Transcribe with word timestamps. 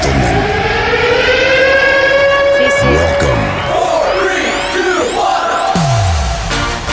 gentlemen, 0.00 0.42
Sì, 2.56 2.70
sì. 2.78 2.86
welcome 2.86 3.52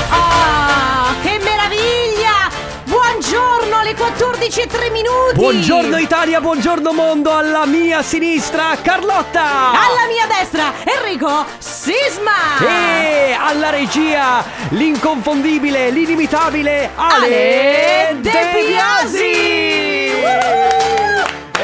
Ah, 0.10 1.14
che 1.22 1.40
meraviglia! 1.44 2.50
Buongiorno 2.84 3.78
alle 3.78 3.96
14 3.96 4.62
e 4.62 4.68
3 4.68 4.90
minuti. 4.90 5.36
Buongiorno 5.36 5.97
Italia, 5.97 6.42
buongiorno 6.42 6.92
mondo, 6.92 7.33
alla 7.36 7.65
mia 7.65 8.01
sinistra 8.01 8.78
Carlotta! 8.82 9.72
Alla 9.72 10.08
mia 10.08 10.28
destra 10.28 10.74
Enrico 10.83 11.46
Sisma. 11.58 12.58
E 12.60 13.36
alla 13.40 13.70
regia 13.70 14.44
l'inconfondibile, 14.70 15.90
l'inimitabile 15.90 16.90
Ale, 16.95 17.26
Ale 17.26 18.18
De 18.20 18.52
Biasi! 18.54 19.31
E 20.24 20.80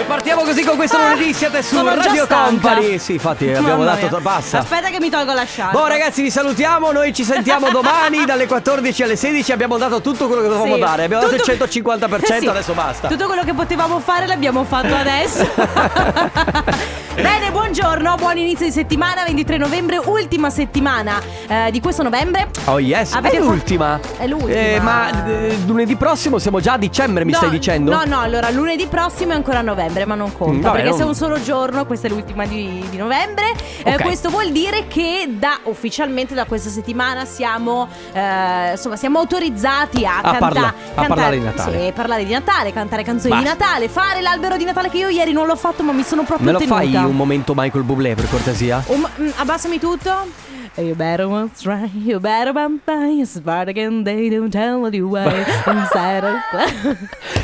partiamo 0.07 0.43
così 0.43 0.63
con 0.63 0.75
questo 0.77 0.97
lunedì, 0.97 1.33
siete 1.33 1.61
su 1.61 1.83
Radio 1.85 2.23
stanca. 2.25 2.45
Company. 2.49 2.97
Sì, 2.97 3.13
infatti 3.13 3.47
abbiamo 3.47 3.83
Mamma 3.83 3.95
dato 3.95 4.07
mia. 4.09 4.19
basta. 4.19 4.59
Aspetta 4.59 4.89
che 4.89 4.99
mi 4.99 5.09
tolgo 5.09 5.33
la 5.33 5.43
sciarpa. 5.43 5.77
Boh 5.77 5.87
ragazzi 5.87 6.21
vi 6.21 6.31
salutiamo, 6.31 6.91
noi 6.91 7.13
ci 7.13 7.23
sentiamo 7.23 7.69
domani 7.71 8.25
dalle 8.25 8.47
14 8.47 9.03
alle 9.03 9.15
16, 9.15 9.51
abbiamo 9.51 9.77
dato 9.77 10.01
tutto 10.01 10.27
quello 10.27 10.41
che 10.41 10.47
dovevamo 10.47 10.75
Sì. 10.75 10.79
dare, 10.79 11.03
abbiamo 11.03 11.23
dato 11.23 11.35
il 11.35 11.41
Tutto- 11.41 11.65
150%, 11.67 12.39
Sì. 12.39 12.47
adesso 12.47 12.73
basta. 12.73 13.07
Tutto 13.07 13.25
quello 13.27 13.43
che 13.43 13.53
potevamo 13.53 13.99
fare 13.99 14.25
l'abbiamo 14.25 14.63
fatto 14.63 14.95
adesso. 14.95 15.45
Bene, 17.17 17.49
buongiorno, 17.51 18.15
buon 18.15 18.37
inizio 18.37 18.65
di 18.67 18.71
settimana, 18.71 19.23
23 19.23 19.57
novembre, 19.57 19.97
ultima 19.97 20.51
settimana 20.51 21.19
eh, 21.47 21.71
di 21.71 21.81
questo 21.81 22.03
novembre. 22.03 22.49
Oh 22.65 22.79
yes, 22.79 23.13
Avete 23.13 23.37
è 23.37 23.39
l'ultima. 23.39 23.99
È 24.17 24.27
l'ultima. 24.27 24.53
Eh, 24.55 24.79
ma 24.79 25.25
eh, 25.27 25.57
lunedì 25.65 25.95
prossimo 25.95 26.37
siamo 26.37 26.59
già 26.59 26.73
a 26.73 26.77
dicembre, 26.77 27.25
mi 27.25 27.31
No, 27.31 27.37
stai 27.37 27.49
dicendo? 27.49 27.91
No, 27.91 28.03
no, 28.05 28.19
allora 28.21 28.49
lunedì 28.51 28.85
prossimo 28.85 29.31
è 29.31 29.35
ancora 29.35 29.61
novembre, 29.61 29.96
ma 30.05 30.15
non 30.15 30.31
conta. 30.35 30.53
Mm, 30.53 30.61
vabbè, 30.61 30.73
perché 30.75 30.89
non- 30.89 30.97
se 30.97 31.03
è 31.03 31.07
un 31.07 31.15
solo 31.15 31.41
giorno, 31.41 31.85
questa 31.85 32.07
è 32.07 32.09
l'ultima 32.09 32.45
di, 32.45 32.85
di 32.89 32.97
novembre. 32.97 33.45
Eh, 33.83 33.95
Ok. 33.95 34.01
questo 34.01 34.29
vuol 34.29 34.51
dire 34.51 34.87
che 34.87 35.27
da 35.37 35.59
ufficialmente 35.63 36.33
da 36.33 36.45
questa 36.45 36.69
settimana 36.69 37.25
siamo 37.25 37.87
eh, 38.13 38.71
insomma 38.71 38.95
siamo 38.95 39.19
autorizzati 39.19 40.05
a, 40.05 40.17
A 40.17 40.21
canta- 40.21 40.37
parla- 40.39 40.67
a 40.67 40.73
cantare 40.73 41.07
parlare 41.07 41.37
di 41.39 41.43
Natale. 41.43 41.85
Sì, 41.85 41.91
parlare 41.93 42.25
di 42.25 42.31
Natale, 42.31 42.73
cantare 42.73 43.03
canzoni 43.03 43.33
Basta. 43.33 43.51
di 43.53 43.57
Natale, 43.57 43.89
fare 43.89 44.21
l'albero 44.21 44.57
di 44.57 44.63
Natale 44.65 44.89
che 44.89 44.97
io 44.97 45.09
ieri 45.09 45.31
non 45.31 45.45
l'ho 45.47 45.55
fatto, 45.55 45.83
ma 45.83 45.91
mi 45.91 46.03
sono 46.03 46.23
proprio 46.23 46.45
Me 46.45 46.51
lo 46.53 46.59
tenuta. 46.59 46.77
fai 46.77 46.95
un 46.95 47.15
momento 47.15 47.53
Michael 47.55 47.83
Bublé 47.83 48.15
per 48.15 48.29
cortesia? 48.29 48.83
Um, 48.87 49.07
mm, 49.21 49.29
abbassami 49.37 49.79
tutto. 49.79 50.45
You 50.79 50.93
better 50.93 51.25
want 51.27 51.59
try, 51.59 51.89
you 51.91 52.19
better 52.19 52.53
bump 52.53 52.83
by, 52.85 53.23
smart 53.25 53.67
again, 53.67 54.03
they 54.03 54.29
don't 54.29 54.51
tell 54.51 54.93
you 54.93 55.07
why. 55.09 55.25
Inside 55.65 56.23
of- 56.23 56.97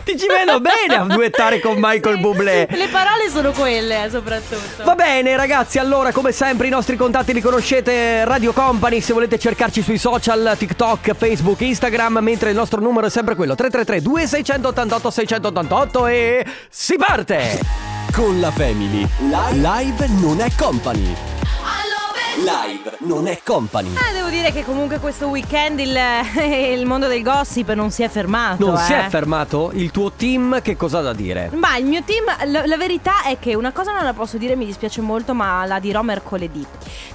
Ti 0.04 0.18
ci 0.20 0.28
vedo 0.28 0.60
bene 0.62 0.96
a 0.96 1.04
duettare 1.06 1.60
con 1.60 1.78
Michael 1.80 2.18
Sì, 2.18 2.22
Bublé. 2.22 2.68
sì, 2.70 2.78
Le 2.78 2.88
parole 2.90 3.30
sono 3.30 3.50
quelle, 3.52 4.04
eh, 4.06 4.10
soprattutto. 4.12 4.84
Va 4.84 4.94
bene 4.94 5.36
ragazzi, 5.36 5.80
allora 5.80 6.12
come 6.12 6.32
sempre 6.32 6.68
i 6.68 6.70
nostri 6.70 6.96
contatti 6.96 7.34
li 7.34 7.42
conoscete 7.42 8.24
Radio 8.24 8.54
Company 8.54 9.02
se 9.02 9.14
volete 9.14 9.40
cercarci 9.40 9.82
sui 9.82 9.98
social, 9.98 10.54
TikTok, 10.56 11.16
Facebook, 11.16 11.60
Instagram, 11.62 12.20
mentre 12.22 12.52
il 12.52 12.56
nostro 12.56 12.80
numero 12.82 13.08
è 13.08 13.10
sempre 13.10 13.34
quello 13.34 13.56
333 13.56 14.02
2688 14.04 15.10
688 15.10 16.06
e 16.06 16.46
si 16.70 16.96
parte! 16.98 17.60
Con 18.14 18.40
la 18.40 18.52
Family. 18.52 19.08
Live 19.54 20.06
non 20.22 20.40
è 20.40 20.52
company. 20.56 21.16
Live 22.38 22.98
non 23.02 23.28
è 23.28 23.42
company. 23.44 23.90
Ah, 23.96 24.12
devo 24.12 24.30
dire 24.30 24.52
che 24.52 24.66
comunque 24.66 24.98
questo 24.98 25.28
weekend 25.28 25.80
il, 25.80 25.96
il 26.74 26.84
mondo 26.86 27.06
del 27.08 27.22
gossip 27.22 27.72
non 27.74 27.92
si 27.92 28.02
è 28.02 28.10
fermato. 28.10 28.66
Non 28.66 28.76
eh. 28.76 28.84
si 28.84 28.94
è 28.94 29.06
fermato? 29.08 29.72
Il 29.76 29.92
tuo 29.92 30.12
team 30.12 30.60
che 30.64 30.76
cosa 30.76 30.98
ha 30.98 31.02
da 31.02 31.14
dire? 31.14 31.52
Ma 31.54 31.78
il 31.78 31.86
mio 31.86 32.02
team, 32.04 32.26
la, 32.52 32.66
la 32.66 32.78
verità 32.78 33.24
è 33.24 33.38
che 33.38 33.54
una 33.54 33.72
cosa 33.72 33.94
non 33.94 34.04
la 34.04 34.14
posso 34.14 34.38
dire, 34.38 34.56
mi 34.56 34.66
dispiace 34.66 35.02
molto, 35.02 35.36
ma 35.36 35.64
la 35.66 35.80
dirò 35.80 36.02
mercoledì. 36.02 36.66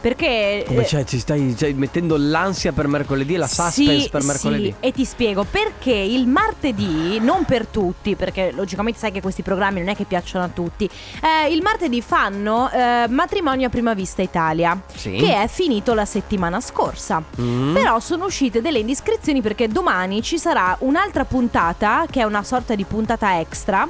Perché. 0.00 0.62
Come 0.66 0.82
eh, 0.82 0.86
cioè, 0.86 1.04
ci 1.04 1.18
stai 1.18 1.56
cioè, 1.56 1.72
mettendo 1.72 2.16
l'ansia 2.16 2.70
per 2.70 2.86
mercoledì 2.86 3.34
e 3.34 3.38
la 3.38 3.48
suspense 3.48 4.00
Sì, 4.00 4.08
per 4.10 4.22
mercoledì? 4.22 4.74
Sì, 4.78 4.86
e 4.86 4.92
ti 4.92 5.04
spiego 5.04 5.44
perché 5.44 5.94
il 5.94 6.28
martedì, 6.28 7.18
non 7.18 7.44
per 7.44 7.66
tutti, 7.66 8.14
perché 8.14 8.52
logicamente 8.54 9.00
sai 9.00 9.10
che 9.10 9.20
questi 9.20 9.42
programmi 9.42 9.80
non 9.80 9.88
è 9.88 9.96
che 9.96 10.04
piacciono 10.04 10.44
a 10.44 10.48
tutti, 10.48 10.88
eh, 11.22 11.52
il 11.52 11.60
martedì 11.62 12.00
fanno 12.02 12.70
eh, 12.70 13.06
Matrimonio 13.08 13.66
a 13.66 13.70
prima 13.70 13.94
vista 13.94 14.22
Italia, 14.22 14.80
Sì. 14.94 15.07
Che 15.16 15.42
è 15.42 15.48
finito 15.48 15.94
la 15.94 16.04
settimana 16.04 16.60
scorsa. 16.60 17.22
Mm. 17.40 17.74
Però 17.74 18.00
sono 18.00 18.26
uscite 18.26 18.60
delle 18.60 18.78
indiscrezioni 18.78 19.40
perché 19.40 19.68
domani 19.68 20.22
ci 20.22 20.38
sarà 20.38 20.76
un'altra 20.80 21.24
puntata, 21.24 22.06
che 22.10 22.20
è 22.20 22.24
una 22.24 22.42
sorta 22.42 22.74
di 22.74 22.84
puntata 22.84 23.40
extra 23.40 23.88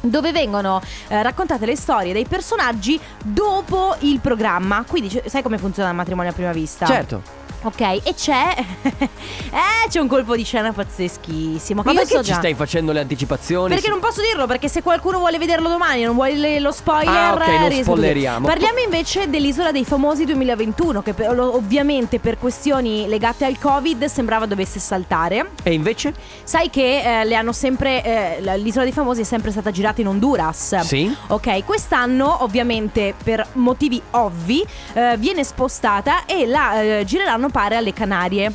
dove 0.00 0.30
vengono 0.30 0.80
eh, 1.08 1.22
raccontate 1.22 1.66
le 1.66 1.76
storie 1.76 2.12
dei 2.12 2.24
personaggi 2.24 2.98
dopo 3.22 3.96
il 4.00 4.20
programma. 4.20 4.84
Quindi 4.86 5.08
c- 5.08 5.22
sai 5.26 5.42
come 5.42 5.58
funziona 5.58 5.90
il 5.90 5.96
matrimonio 5.96 6.30
a 6.30 6.34
prima 6.34 6.52
vista? 6.52 6.86
Certo. 6.86 7.22
Ok, 7.62 7.80
e 7.80 8.14
c'è. 8.14 8.54
eh, 8.86 9.88
c'è 9.88 9.98
un 9.98 10.06
colpo 10.06 10.36
di 10.36 10.44
scena 10.44 10.72
pazzeschissimo. 10.72 11.82
Ma 11.84 11.92
perché 11.92 12.06
so 12.08 12.18
ci 12.22 12.30
già. 12.30 12.36
stai 12.36 12.54
facendo 12.54 12.92
le 12.92 13.00
anticipazioni? 13.00 13.74
Perché 13.74 13.88
non 13.90 13.98
posso 13.98 14.20
dirlo, 14.22 14.46
perché 14.46 14.68
se 14.68 14.82
qualcuno 14.82 15.18
vuole 15.18 15.38
vederlo 15.38 15.68
domani 15.68 16.02
e 16.02 16.06
non 16.06 16.14
vuole 16.14 16.34
le- 16.34 16.60
lo 16.60 16.70
spoiler. 16.70 17.08
Ah, 17.08 17.32
ok, 17.34 17.46
non 17.48 17.72
spoileriamo. 17.82 18.46
Parliamo 18.46 18.78
invece 18.78 19.28
dell'Isola 19.28 19.72
dei 19.72 19.84
Famosi 19.84 20.24
2021, 20.24 21.02
che 21.02 21.14
per- 21.14 21.38
ovviamente 21.38 22.20
per 22.20 22.38
questioni 22.38 23.08
legate 23.08 23.44
al 23.44 23.58
Covid 23.58 24.04
sembrava 24.04 24.46
dovesse 24.46 24.78
saltare. 24.78 25.50
E 25.64 25.72
invece? 25.72 26.12
Sai 26.44 26.70
che 26.70 27.20
eh, 27.20 27.24
le 27.24 27.34
hanno 27.34 27.52
sempre. 27.52 28.04
eh, 28.04 28.40
la- 28.40 28.54
L'isola 28.54 28.84
dei 28.84 28.92
famosi 28.92 29.22
è 29.22 29.24
sempre 29.24 29.50
stata 29.50 29.70
girata 29.70 30.00
in 30.00 30.06
Honduras. 30.08 30.76
Sì. 30.80 31.12
Ok, 31.28 31.64
quest'anno, 31.64 32.42
ovviamente, 32.44 33.14
per 33.22 33.44
motivi 33.54 34.00
ovvi, 34.12 34.64
eh, 34.94 35.16
viene 35.18 35.42
spostata 35.44 36.24
e 36.26 36.46
la 36.46 36.80
eh, 36.82 37.04
gireranno 37.04 37.48
pare 37.58 37.74
alle 37.74 37.92
Canarie. 37.92 38.52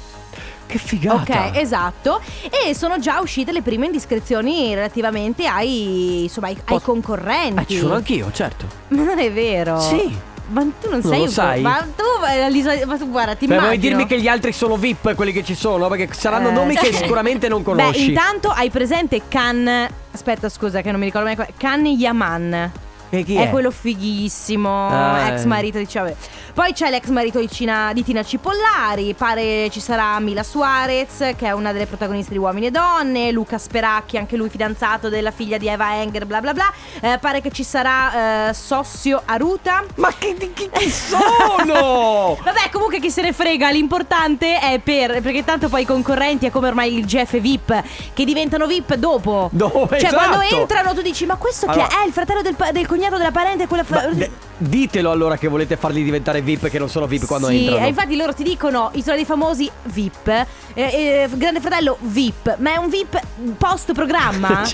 Che 0.65 0.77
figata. 0.77 1.47
Ok, 1.47 1.57
esatto. 1.57 2.21
E 2.49 2.73
sono 2.73 2.97
già 2.97 3.19
uscite 3.19 3.51
le 3.51 3.61
prime 3.61 3.87
indiscrezioni 3.87 4.73
relativamente 4.73 5.45
ai, 5.45 6.23
insomma, 6.23 6.47
ai, 6.47 6.57
ai 6.63 6.81
concorrenti. 6.81 7.61
Eh, 7.63 7.67
ci 7.67 7.77
sono 7.79 7.95
anch'io, 7.95 8.31
certo. 8.31 8.65
Ma 8.87 9.03
non 9.03 9.19
è 9.19 9.29
vero. 9.29 9.77
Sì. 9.81 10.17
Ma 10.47 10.61
tu 10.61 10.89
non, 10.89 10.99
Non 11.03 11.11
sei 11.11 11.19
lo 11.19 11.27
sai? 11.27 11.61
Ma 11.61 11.85
tu 11.95 12.03
eh, 12.25 12.85
ma 12.85 12.97
tu 12.97 13.09
guarda, 13.09 13.35
ti 13.35 13.45
Beh, 13.45 13.55
vuoi 13.55 13.67
immagino. 13.73 13.97
dirmi 13.97 14.05
che 14.07 14.21
gli 14.21 14.27
altri 14.27 14.51
sono 14.53 14.77
VIP, 14.77 15.15
quelli 15.15 15.31
che 15.33 15.43
ci 15.43 15.55
sono? 15.55 15.87
Perché 15.89 16.13
saranno 16.13 16.49
Eh, 16.49 16.53
nomi 16.53 16.75
che 16.75 16.91
sicuramente 16.95 17.47
non 17.49 17.59
Beh, 17.59 17.65
conosci. 17.65 18.09
intanto 18.09 18.49
hai 18.49 18.69
presente 18.69 19.21
Kan. 19.27 19.87
Aspetta, 20.13 20.47
scusa, 20.47 20.81
che 20.81 20.91
non 20.91 20.99
mi 20.99 21.05
ricordo 21.07 21.27
mai. 21.27 21.45
Kan 21.57 21.85
Yaman. 21.85 22.71
E 23.13 23.23
chi 23.23 23.35
È 23.35 23.45
è? 23.45 23.49
quello 23.51 23.69
fighissimo, 23.69 24.87
Ah, 24.89 25.27
ex 25.27 25.43
marito 25.45 25.77
di 25.77 25.87
vabbè. 25.91 26.15
Poi 26.51 26.73
c'è 26.73 26.89
l'ex 26.89 27.07
marito 27.09 27.39
di, 27.39 27.47
Cina- 27.49 27.93
di 27.93 28.03
Tina 28.03 28.23
Cipollari, 28.23 29.13
pare 29.13 29.69
ci 29.69 29.79
sarà 29.79 30.19
Mila 30.19 30.41
Suarez, 30.43 31.17
che 31.35 31.45
è 31.45 31.51
una 31.51 31.71
delle 31.71 31.85
protagoniste 31.85 32.31
di 32.31 32.39
Uomini 32.39 32.67
e 32.67 32.71
Donne, 32.71 33.31
Luca 33.31 33.57
Speracchi, 33.59 34.17
anche 34.17 34.35
lui 34.35 34.49
fidanzato 34.49 35.09
della 35.09 35.29
figlia 35.31 35.57
di 35.57 35.67
Eva 35.67 35.95
Enger, 36.01 36.25
bla 36.25 36.41
bla 36.41 36.53
bla. 36.53 36.71
Eh, 37.01 37.17
pare 37.19 37.41
che 37.41 37.51
ci 37.51 37.63
sarà 37.63 38.49
eh, 38.49 38.53
Sossio 38.55 39.21
Aruta. 39.25 39.83
Ma 39.95 40.11
chi, 40.17 40.35
chi- 40.53 40.69
chi 40.71 40.89
sono? 40.89 42.35
Vabbè, 42.43 42.69
comunque 42.71 42.99
chi 42.99 43.11
se 43.11 43.21
ne 43.21 43.31
frega, 43.33 43.69
l'importante 43.69 44.57
è 44.59 44.79
per. 44.79 45.21
Perché 45.21 45.43
tanto 45.43 45.69
poi 45.69 45.83
i 45.83 45.85
concorrenti 45.85 46.47
è 46.47 46.49
come 46.51 46.67
ormai 46.67 46.97
il 46.97 47.05
GF 47.05 47.39
VIP, 47.39 47.83
che 48.13 48.25
diventano 48.25 48.65
VIP 48.67 48.95
dopo. 48.95 49.49
Dove? 49.51 49.99
Cioè, 49.99 50.11
quando 50.11 50.39
Esatto. 50.41 50.59
entrano, 50.61 50.93
tu 50.93 51.01
dici: 51.01 51.25
Ma 51.27 51.35
questo 51.35 51.65
Allora- 51.67 51.87
che 51.87 51.95
è? 51.95 52.01
È 52.03 52.05
il 52.05 52.11
fratello 52.13 52.41
del, 52.41 52.55
del 52.71 52.85
cognato 52.85 53.01
della 53.17 53.31
parente? 53.31 53.67
Quella 53.67 53.83
fa- 53.83 54.09
Ma 54.13 54.25
ditelo 54.57 55.11
allora 55.11 55.37
che 55.37 55.47
volete 55.47 55.75
farli 55.77 56.03
diventare 56.03 56.41
VIP 56.41 56.69
che 56.69 56.79
non 56.79 56.89
sono 56.89 57.05
VIP 57.05 57.25
quando 57.25 57.47
sì, 57.47 57.59
entrano. 57.65 57.85
e 57.85 57.89
infatti 57.89 58.15
loro 58.15 58.33
ti 58.33 58.43
dicono 58.43 58.91
Isola 58.93 59.15
dei 59.15 59.25
famosi 59.25 59.69
VIP, 59.83 60.27
eh, 60.27 60.45
eh, 60.73 61.29
Grande 61.33 61.59
Fratello 61.59 61.97
VIP, 62.01 62.57
ma 62.59 62.73
è 62.73 62.77
un 62.77 62.89
VIP 62.89 63.19
post 63.57 63.91
programma? 63.93 64.63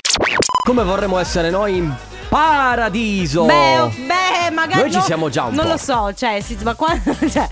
Come 0.64 0.82
vorremmo 0.84 1.18
essere 1.18 1.50
noi 1.50 1.76
in 1.78 1.92
paradiso? 2.28 3.44
beh, 3.44 3.78
oh, 3.80 3.88
beh, 3.88 4.50
magari 4.52 4.80
Noi 4.82 4.90
ci 4.90 4.98
no, 4.98 5.02
siamo 5.02 5.28
già 5.28 5.44
un 5.44 5.54
Non 5.54 5.64
po'. 5.64 5.70
lo 5.72 5.76
so, 5.78 6.12
cioè, 6.14 6.40
sì, 6.40 6.56
ma 6.62 6.74
qua 6.74 6.94
cioè, 7.28 7.48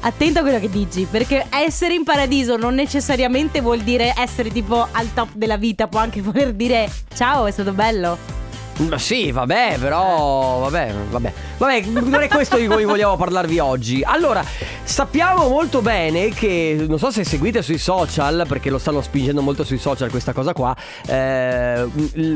Attento 0.00 0.38
a 0.38 0.42
quello 0.42 0.60
che 0.60 0.70
dici, 0.70 1.06
perché 1.10 1.46
essere 1.50 1.94
in 1.94 2.04
paradiso 2.04 2.56
non 2.56 2.74
necessariamente 2.74 3.60
vuol 3.60 3.80
dire 3.80 4.14
essere 4.16 4.50
tipo 4.50 4.86
al 4.92 5.12
top 5.12 5.30
della 5.34 5.56
vita, 5.56 5.88
può 5.88 5.98
anche 5.98 6.20
voler 6.22 6.52
dire 6.52 6.88
ciao, 7.14 7.46
è 7.46 7.50
stato 7.50 7.72
bello. 7.72 8.35
Ma 8.78 8.98
sì, 8.98 9.32
vabbè, 9.32 9.76
però 9.80 10.58
vabbè, 10.58 10.92
vabbè. 11.10 11.32
Vabbè, 11.56 11.80
non 11.86 12.20
è 12.20 12.28
questo 12.28 12.58
di 12.58 12.66
cui 12.66 12.84
vogliamo 12.84 13.16
parlarvi 13.16 13.58
oggi. 13.58 14.02
Allora, 14.04 14.44
sappiamo 14.84 15.48
molto 15.48 15.80
bene 15.80 16.28
che, 16.28 16.84
non 16.86 16.98
so 16.98 17.10
se 17.10 17.24
seguite 17.24 17.62
sui 17.62 17.78
social, 17.78 18.44
perché 18.46 18.68
lo 18.68 18.76
stanno 18.78 19.00
spingendo 19.00 19.40
molto 19.40 19.64
sui 19.64 19.78
social 19.78 20.10
questa 20.10 20.34
cosa 20.34 20.52
qua, 20.52 20.76
eh, 21.06 21.86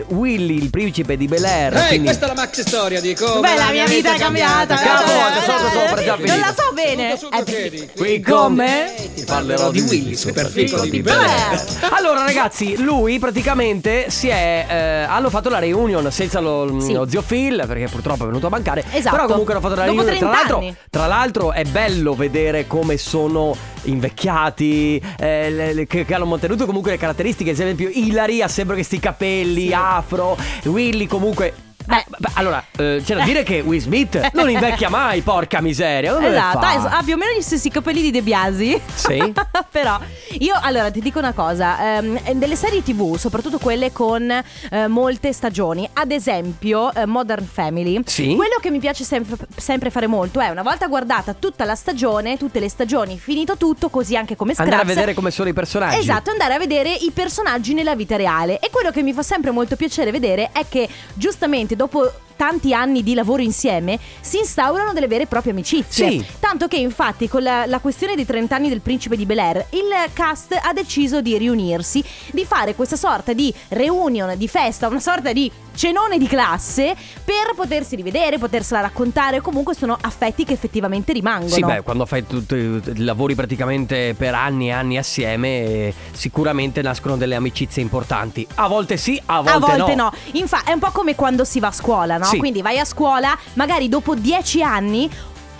Willy, 0.08 0.56
il 0.62 0.70
principe 0.70 1.19
di 1.19 1.26
Bel 1.26 1.44
Air. 1.44 1.76
Ehi, 1.76 1.87
quindi... 1.88 2.04
questa 2.06 2.25
è 2.25 2.28
la 2.28 2.34
maxi 2.34 2.62
storia 2.62 3.00
di 3.02 3.14
come 3.14 3.40
Beh, 3.40 3.56
la 3.56 3.70
mia 3.70 3.87
vita 3.87 4.14
è 4.14 4.19
cambiata. 4.19 4.75
Capo, 4.76 5.02
Eh, 5.02 5.44
sotto, 5.44 5.66
eh, 5.66 5.87
sopra, 5.87 6.02
già 6.02 6.16
Non 6.16 6.38
la 6.38 6.54
so 6.56 6.72
bene. 6.72 7.16
Subito, 7.19 7.42
Eh, 7.42 7.44
chiedi. 7.44 7.90
Qui 7.94 8.20
Come? 8.20 8.94
Ti 9.14 9.25
parlerò 9.25 9.70
di 9.70 9.81
Willy, 9.81 10.16
super 10.16 10.48
figo 10.48 10.81
di 10.87 11.02
Bel 11.02 11.19
Air. 11.19 11.62
Allora 11.90 12.25
ragazzi, 12.25 12.81
lui 12.82 13.19
praticamente 13.19 14.08
si 14.08 14.28
è 14.28 14.64
eh, 14.69 14.75
hanno 15.02 15.28
fatto 15.28 15.50
la 15.50 15.58
reunion 15.58 16.10
senza 16.31 16.38
lo, 16.41 16.81
Sì. 16.81 16.93
lo 16.93 17.09
zio 17.09 17.23
Phil 17.23 17.65
perché 17.67 17.88
purtroppo 17.91 18.23
è 18.23 18.27
venuto 18.27 18.47
a 18.47 18.50
mancare. 18.50 18.85
Esatto. 18.93 19.17
Però 19.17 19.27
comunque 19.29 19.53
hanno 19.55 19.62
fatto 19.62 19.75
la 19.75 19.85
reunion. 19.85 20.05
Tra 20.06 20.15
30 20.17 20.31
l'altro, 20.31 20.75
tra 20.88 21.06
l'altro 21.06 21.53
è 21.53 21.65
bello 21.65 22.15
vedere 22.15 22.67
come 22.69 22.97
sono 22.97 23.56
invecchiati, 23.82 25.03
eh, 25.19 25.50
le- 25.50 25.73
le- 25.75 25.87
che, 25.87 26.05
che 26.05 26.15
hanno 26.15 26.27
mantenuto 26.27 26.67
comunque 26.67 26.93
le 26.93 26.99
caratteristiche. 26.99 27.50
Ad 27.50 27.56
esempio, 27.59 27.88
Hilary 27.93 28.43
ha 28.43 28.49
sempre 28.49 28.75
questi 28.77 28.99
capelli 29.00 29.67
Sì. 29.67 29.73
afro, 29.75 30.37
Willy 30.65 31.06
comunque. 31.06 31.53
Beh. 31.90 32.04
beh, 32.19 32.28
allora, 32.34 32.64
eh, 32.78 33.02
c'è 33.04 33.16
da 33.16 33.25
dire 33.25 33.42
che 33.42 33.60
Will 33.60 33.81
Smith 33.81 34.31
non 34.34 34.48
invecchia 34.48 34.88
mai, 34.88 35.20
porca 35.22 35.60
miseria. 35.60 36.14
Come 36.14 36.28
Esatto, 36.28 36.60
fa? 36.60 36.69
ha 36.72 36.98
ha 36.98 37.02
più 37.02 37.14
o 37.14 37.16
meno 37.16 37.37
gli 37.37 37.42
stessi 37.42 37.69
capelli 37.69 38.00
di 38.00 38.10
De 38.12 38.22
Biasi. 38.22 38.81
Sì. 38.94 39.32
Però 39.70 39.98
io 40.38 40.54
allora 40.60 40.90
ti 40.90 41.00
dico 41.00 41.19
una 41.19 41.32
cosa, 41.32 41.96
ehm, 41.96 42.32
delle 42.34 42.54
serie 42.56 42.82
TV, 42.82 43.16
soprattutto 43.16 43.58
quelle 43.58 43.90
con 43.92 44.31
eh, 44.70 44.87
molte 44.87 45.32
stagioni, 45.32 45.88
ad 45.92 46.10
esempio 46.12 46.92
eh, 46.94 47.06
Modern 47.06 47.44
Family, 47.44 48.00
Sì. 48.06 48.34
quello 48.37 48.56
che 48.60 48.70
mi 48.70 48.78
piace 48.78 49.02
sempre, 49.04 49.37
sempre 49.56 49.90
fare 49.90 50.06
molto 50.06 50.40
è 50.40 50.48
una 50.48 50.62
volta 50.62 50.87
guardata 50.87 51.34
tutta 51.34 51.64
la 51.64 51.75
stagione, 51.75 52.37
tutte 52.37 52.60
le 52.60 52.69
stagioni, 52.69 53.19
finito 53.19 53.56
tutto, 53.56 53.88
così 53.88 54.16
anche 54.16 54.37
come 54.37 54.54
Scraps. 54.54 54.70
Andare 54.70 54.90
a 54.90 54.94
vedere 54.94 55.14
come 55.14 55.31
sono 55.31 55.48
i 55.48 55.52
personaggi. 55.52 55.98
Esatto, 55.98 56.31
andare 56.31 56.54
a 56.54 56.58
vedere 56.58 56.92
i 56.92 57.10
personaggi 57.12 57.75
nella 57.75 57.94
vita 57.96 58.16
reale. 58.16 58.58
E 58.60 58.70
quello 58.70 58.90
che 58.90 59.02
mi 59.02 59.12
fa 59.12 59.22
sempre 59.22 59.50
molto 59.50 59.75
piacere 59.76 60.10
vedere 60.12 60.50
è 60.52 60.64
che 60.69 60.88
giustamente 61.14 61.76
dopo 61.81 62.12
tanti 62.40 62.72
anni 62.72 63.02
di 63.02 63.12
lavoro 63.12 63.42
insieme 63.42 63.98
si 64.22 64.38
instaurano 64.38 64.94
delle 64.94 65.08
vere 65.08 65.25
e 65.25 65.26
proprie 65.26 65.52
amicizie. 65.52 66.10
Sì. 66.10 66.25
Tanto 66.40 66.69
che 66.69 66.78
infatti 66.78 67.28
con 67.28 67.42
la, 67.42 67.66
la 67.66 67.81
questione 67.81 68.14
dei 68.14 68.25
30 68.25 68.54
anni 68.54 68.70
del 68.70 68.81
principe 68.81 69.14
di 69.14 69.26
Bel 69.26 69.40
Air, 69.40 69.66
il 69.72 70.10
cast 70.14 70.58
ha 70.58 70.72
deciso 70.72 71.20
di 71.20 71.37
riunirsi, 71.37 72.02
di 72.32 72.46
fare 72.46 72.75
questa 72.75 72.96
sorta 72.96 73.34
di 73.34 73.52
reunion, 73.69 74.38
di 74.38 74.48
festa, 74.48 74.88
una 74.88 75.00
sorta 75.00 75.34
di 75.34 75.52
cenone 75.75 76.16
di 76.16 76.26
classe 76.26 76.94
per 77.22 77.54
potersi 77.54 77.94
rivedere, 77.94 78.38
potersela 78.38 78.81
raccontare. 78.81 79.42
Comunque 79.42 79.75
sono 79.75 79.96
affetti 80.00 80.44
che 80.44 80.54
effettivamente 80.54 81.12
rimangono. 81.12 81.50
Sì, 81.50 81.62
beh, 81.62 81.82
quando 81.82 82.06
fai 82.06 82.26
tutti 82.26 83.04
lavori 83.04 83.34
praticamente 83.34 84.14
per 84.16 84.34
anni 84.34 84.69
e 84.69 84.72
anni 84.72 84.96
assieme, 84.96 85.48
eh, 85.48 85.94
sicuramente 86.12 86.81
nascono 86.81 87.19
delle 87.19 87.34
amicizie 87.34 87.82
importanti. 87.82 88.46
A 88.54 88.66
volte 88.66 88.96
sì, 88.96 89.20
a 89.26 89.42
volte, 89.42 89.50
A 89.50 89.76
volte 89.76 89.94
no. 89.94 90.10
Infatti, 90.32 90.70
è 90.70 90.72
un 90.72 90.78
po' 90.78 90.90
come 90.90 91.14
quando 91.14 91.44
si 91.44 91.60
va 91.60 91.69
a 91.69 91.72
scuola, 91.72 92.16
no? 92.16 92.28
Quindi 92.38 92.62
vai 92.62 92.79
a 92.79 92.85
scuola, 92.85 93.37
magari 93.55 93.88
dopo 93.88 94.15
dieci 94.15 94.62
anni. 94.62 95.11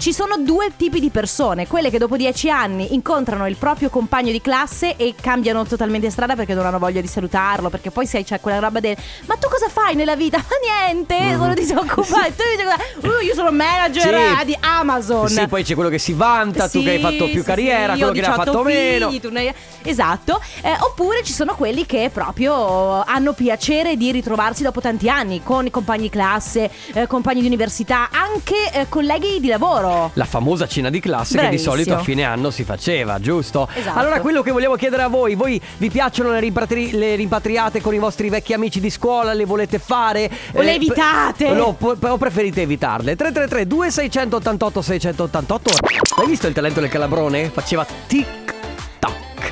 Ci 0.00 0.14
sono 0.14 0.38
due 0.38 0.70
tipi 0.76 0.99
di 0.99 1.11
persone, 1.11 1.67
quelle 1.67 1.91
che 1.91 1.99
dopo 1.99 2.17
dieci 2.17 2.49
anni 2.49 2.94
incontrano 2.94 3.47
il 3.47 3.56
proprio 3.56 3.91
compagno 3.91 4.32
di 4.32 4.41
classe 4.41 4.97
e 4.97 5.14
cambiano 5.20 5.67
totalmente 5.67 6.08
strada 6.08 6.35
perché 6.35 6.55
non 6.55 6.64
hanno 6.64 6.79
voglia 6.79 7.02
di 7.02 7.06
salutarlo, 7.06 7.69
perché 7.69 7.91
poi 7.91 8.06
sai 8.06 8.25
c'è 8.25 8.41
quella 8.41 8.61
roba 8.61 8.81
del 8.81 8.97
ma 9.26 9.35
tu 9.37 9.49
cosa 9.50 9.69
fai 9.69 9.94
nella 9.97 10.17
vita? 10.17 10.38
Ma 10.38 10.44
niente, 10.88 11.35
sono 11.37 11.52
disoccupato. 11.52 12.08
Tu 12.41 12.43
dici, 12.56 13.06
"Uh, 13.06 13.23
io 13.26 13.35
sono 13.35 13.50
manager 13.50 14.14
Mm. 14.14 14.35
Sì. 14.37 14.41
eh, 14.41 14.44
di 14.47 14.56
Amazon. 14.61 15.29
Sì, 15.29 15.47
poi 15.47 15.62
c'è 15.64 15.75
quello 15.75 15.91
che 15.91 15.99
si 15.99 16.14
vanta, 16.14 16.64
tu 16.70 16.79
Sì, 16.79 16.85
che 16.85 16.91
hai 16.93 16.99
fatto 17.00 17.26
più 17.26 17.41
sì, 17.41 17.47
carriera, 17.47 17.93
sì, 17.93 17.99
quello 17.99 18.12
che 18.14 18.20
ne 18.20 18.26
ha 18.26 18.31
18 18.31 18.52
fatto 18.52 18.64
figli, 18.64 18.75
meno. 18.76 19.19
tu 19.20 19.29
ne- 19.31 19.55
Esatto. 19.82 20.41
Eh, 20.62 20.75
oppure 20.81 21.23
ci 21.23 21.32
sono 21.35 21.55
quelli 21.55 21.85
che 21.85 22.08
proprio 22.11 23.02
hanno 23.02 23.35
piacere 23.35 23.97
di 23.99 24.11
ritrovarsi 24.12 24.62
dopo 24.62 24.81
tanti 24.81 25.11
anni 25.11 25.43
con 25.43 25.67
i 25.67 25.70
compagni 25.70 26.02
di 26.05 26.11
classe, 26.11 26.70
eh, 26.94 27.06
compagni 27.06 27.41
di 27.43 27.47
università, 27.47 28.08
anche 28.11 28.70
eh, 28.73 28.88
colleghi 28.88 29.38
di 29.41 29.49
lavoro. 29.49 29.88
La 30.14 30.25
famosa 30.25 30.66
cena 30.66 30.90
di 30.90 31.00
classe 31.00 31.34
che 31.34 31.40
di 31.40 31.46
Bravissimo. 31.46 31.72
solito 31.72 31.94
a 31.94 31.98
fine 31.98 32.25
anno 32.25 32.50
si 32.50 32.64
faceva, 32.64 33.19
giusto? 33.20 33.69
Esatto. 33.72 33.98
Allora 33.98 34.20
quello 34.20 34.42
che 34.42 34.50
vogliamo 34.50 34.75
chiedere 34.76 35.02
a 35.02 35.08
voi, 35.08 35.34
voi 35.34 35.60
vi 35.78 35.90
piacciono 35.90 36.31
le, 36.31 36.40
rimpatri- 36.40 36.92
le 36.92 37.14
rimpatriate 37.16 37.81
con 37.81 37.94
i 37.94 37.98
vostri 37.98 38.28
vecchi 38.28 38.52
amici 38.52 38.81
di 38.81 38.90
scuola? 38.90 39.32
Le 39.32 39.44
volete 39.44 39.78
fare? 39.78 40.31
O 40.54 40.60
le 40.62 40.72
Eh, 40.72 40.75
evitate? 40.75 41.46
pe- 41.46 41.52
no, 41.54 41.75
po- 41.75 41.96
o 42.00 42.16
preferite 42.16 42.62
evitarle? 42.62 43.16
333 43.16 43.66
2688 43.66 44.82
688 44.82 45.70
Hai 46.20 46.26
visto 46.26 46.46
il 46.46 46.52
talento 46.54 46.81
del 46.81 46.88
calabrone? 46.88 47.50
Faceva 47.50 47.87
tic. 48.06 48.39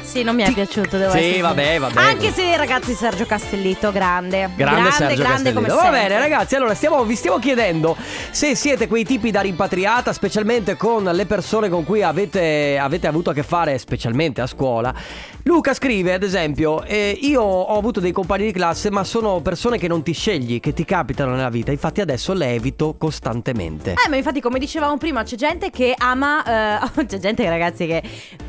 Sì, 0.08 0.22
non 0.22 0.34
mi 0.34 0.42
è 0.42 0.50
piaciuto, 0.52 0.96
devo 0.96 1.10
Sì, 1.10 1.18
essere 1.18 1.40
vabbè, 1.42 1.62
sincera. 1.62 1.88
vabbè. 1.88 2.00
Anche 2.00 2.30
se 2.32 2.56
ragazzi 2.56 2.94
Sergio 2.94 3.26
Castellitto, 3.26 3.92
grande. 3.92 4.48
Grande, 4.56 4.90
Sergio 4.90 5.22
grande 5.22 5.52
come 5.52 5.66
Castellitto. 5.68 5.74
Va 5.74 5.82
sempre. 5.82 6.00
bene, 6.00 6.18
ragazzi. 6.18 6.54
Allora, 6.56 6.74
stiamo- 6.74 7.04
vi 7.04 7.14
stiamo 7.14 7.38
chiedendo 7.38 7.94
se 8.30 8.54
siete 8.54 8.86
quei 8.88 9.04
tipi 9.04 9.30
da 9.30 9.42
rimpatriata, 9.42 10.14
specialmente 10.14 10.76
con 10.78 11.04
le 11.04 11.26
persone 11.26 11.68
con 11.68 11.84
cui 11.84 12.02
avete, 12.02 12.78
avete 12.80 13.06
avuto 13.06 13.28
a 13.30 13.34
che 13.34 13.42
fare, 13.42 13.76
specialmente 13.76 14.40
a 14.40 14.46
scuola. 14.46 14.94
Luca 15.42 15.74
scrive, 15.74 16.14
ad 16.14 16.22
esempio, 16.22 16.82
eh, 16.84 17.16
io 17.22 17.42
ho 17.42 17.76
avuto 17.78 18.00
dei 18.00 18.12
compagni 18.12 18.46
di 18.46 18.52
classe, 18.52 18.90
ma 18.90 19.04
sono 19.04 19.40
persone 19.40 19.76
che 19.78 19.88
non 19.88 20.02
ti 20.02 20.12
scegli, 20.12 20.58
che 20.60 20.72
ti 20.72 20.84
capitano 20.86 21.34
nella 21.34 21.48
vita. 21.50 21.70
Infatti, 21.70 22.00
adesso 22.00 22.32
le 22.32 22.52
evito 22.54 22.94
costantemente. 22.98 23.92
Eh, 23.92 24.08
ma 24.08 24.16
infatti, 24.16 24.40
come 24.40 24.58
dicevamo 24.58 24.96
prima, 24.96 25.22
c'è 25.22 25.36
gente 25.36 25.70
che 25.70 25.94
ama. 25.96 26.80
eh, 26.94 27.04
c'è 27.06 27.18
gente, 27.18 27.46
ragazzi, 27.48 27.86
che. 27.86 28.02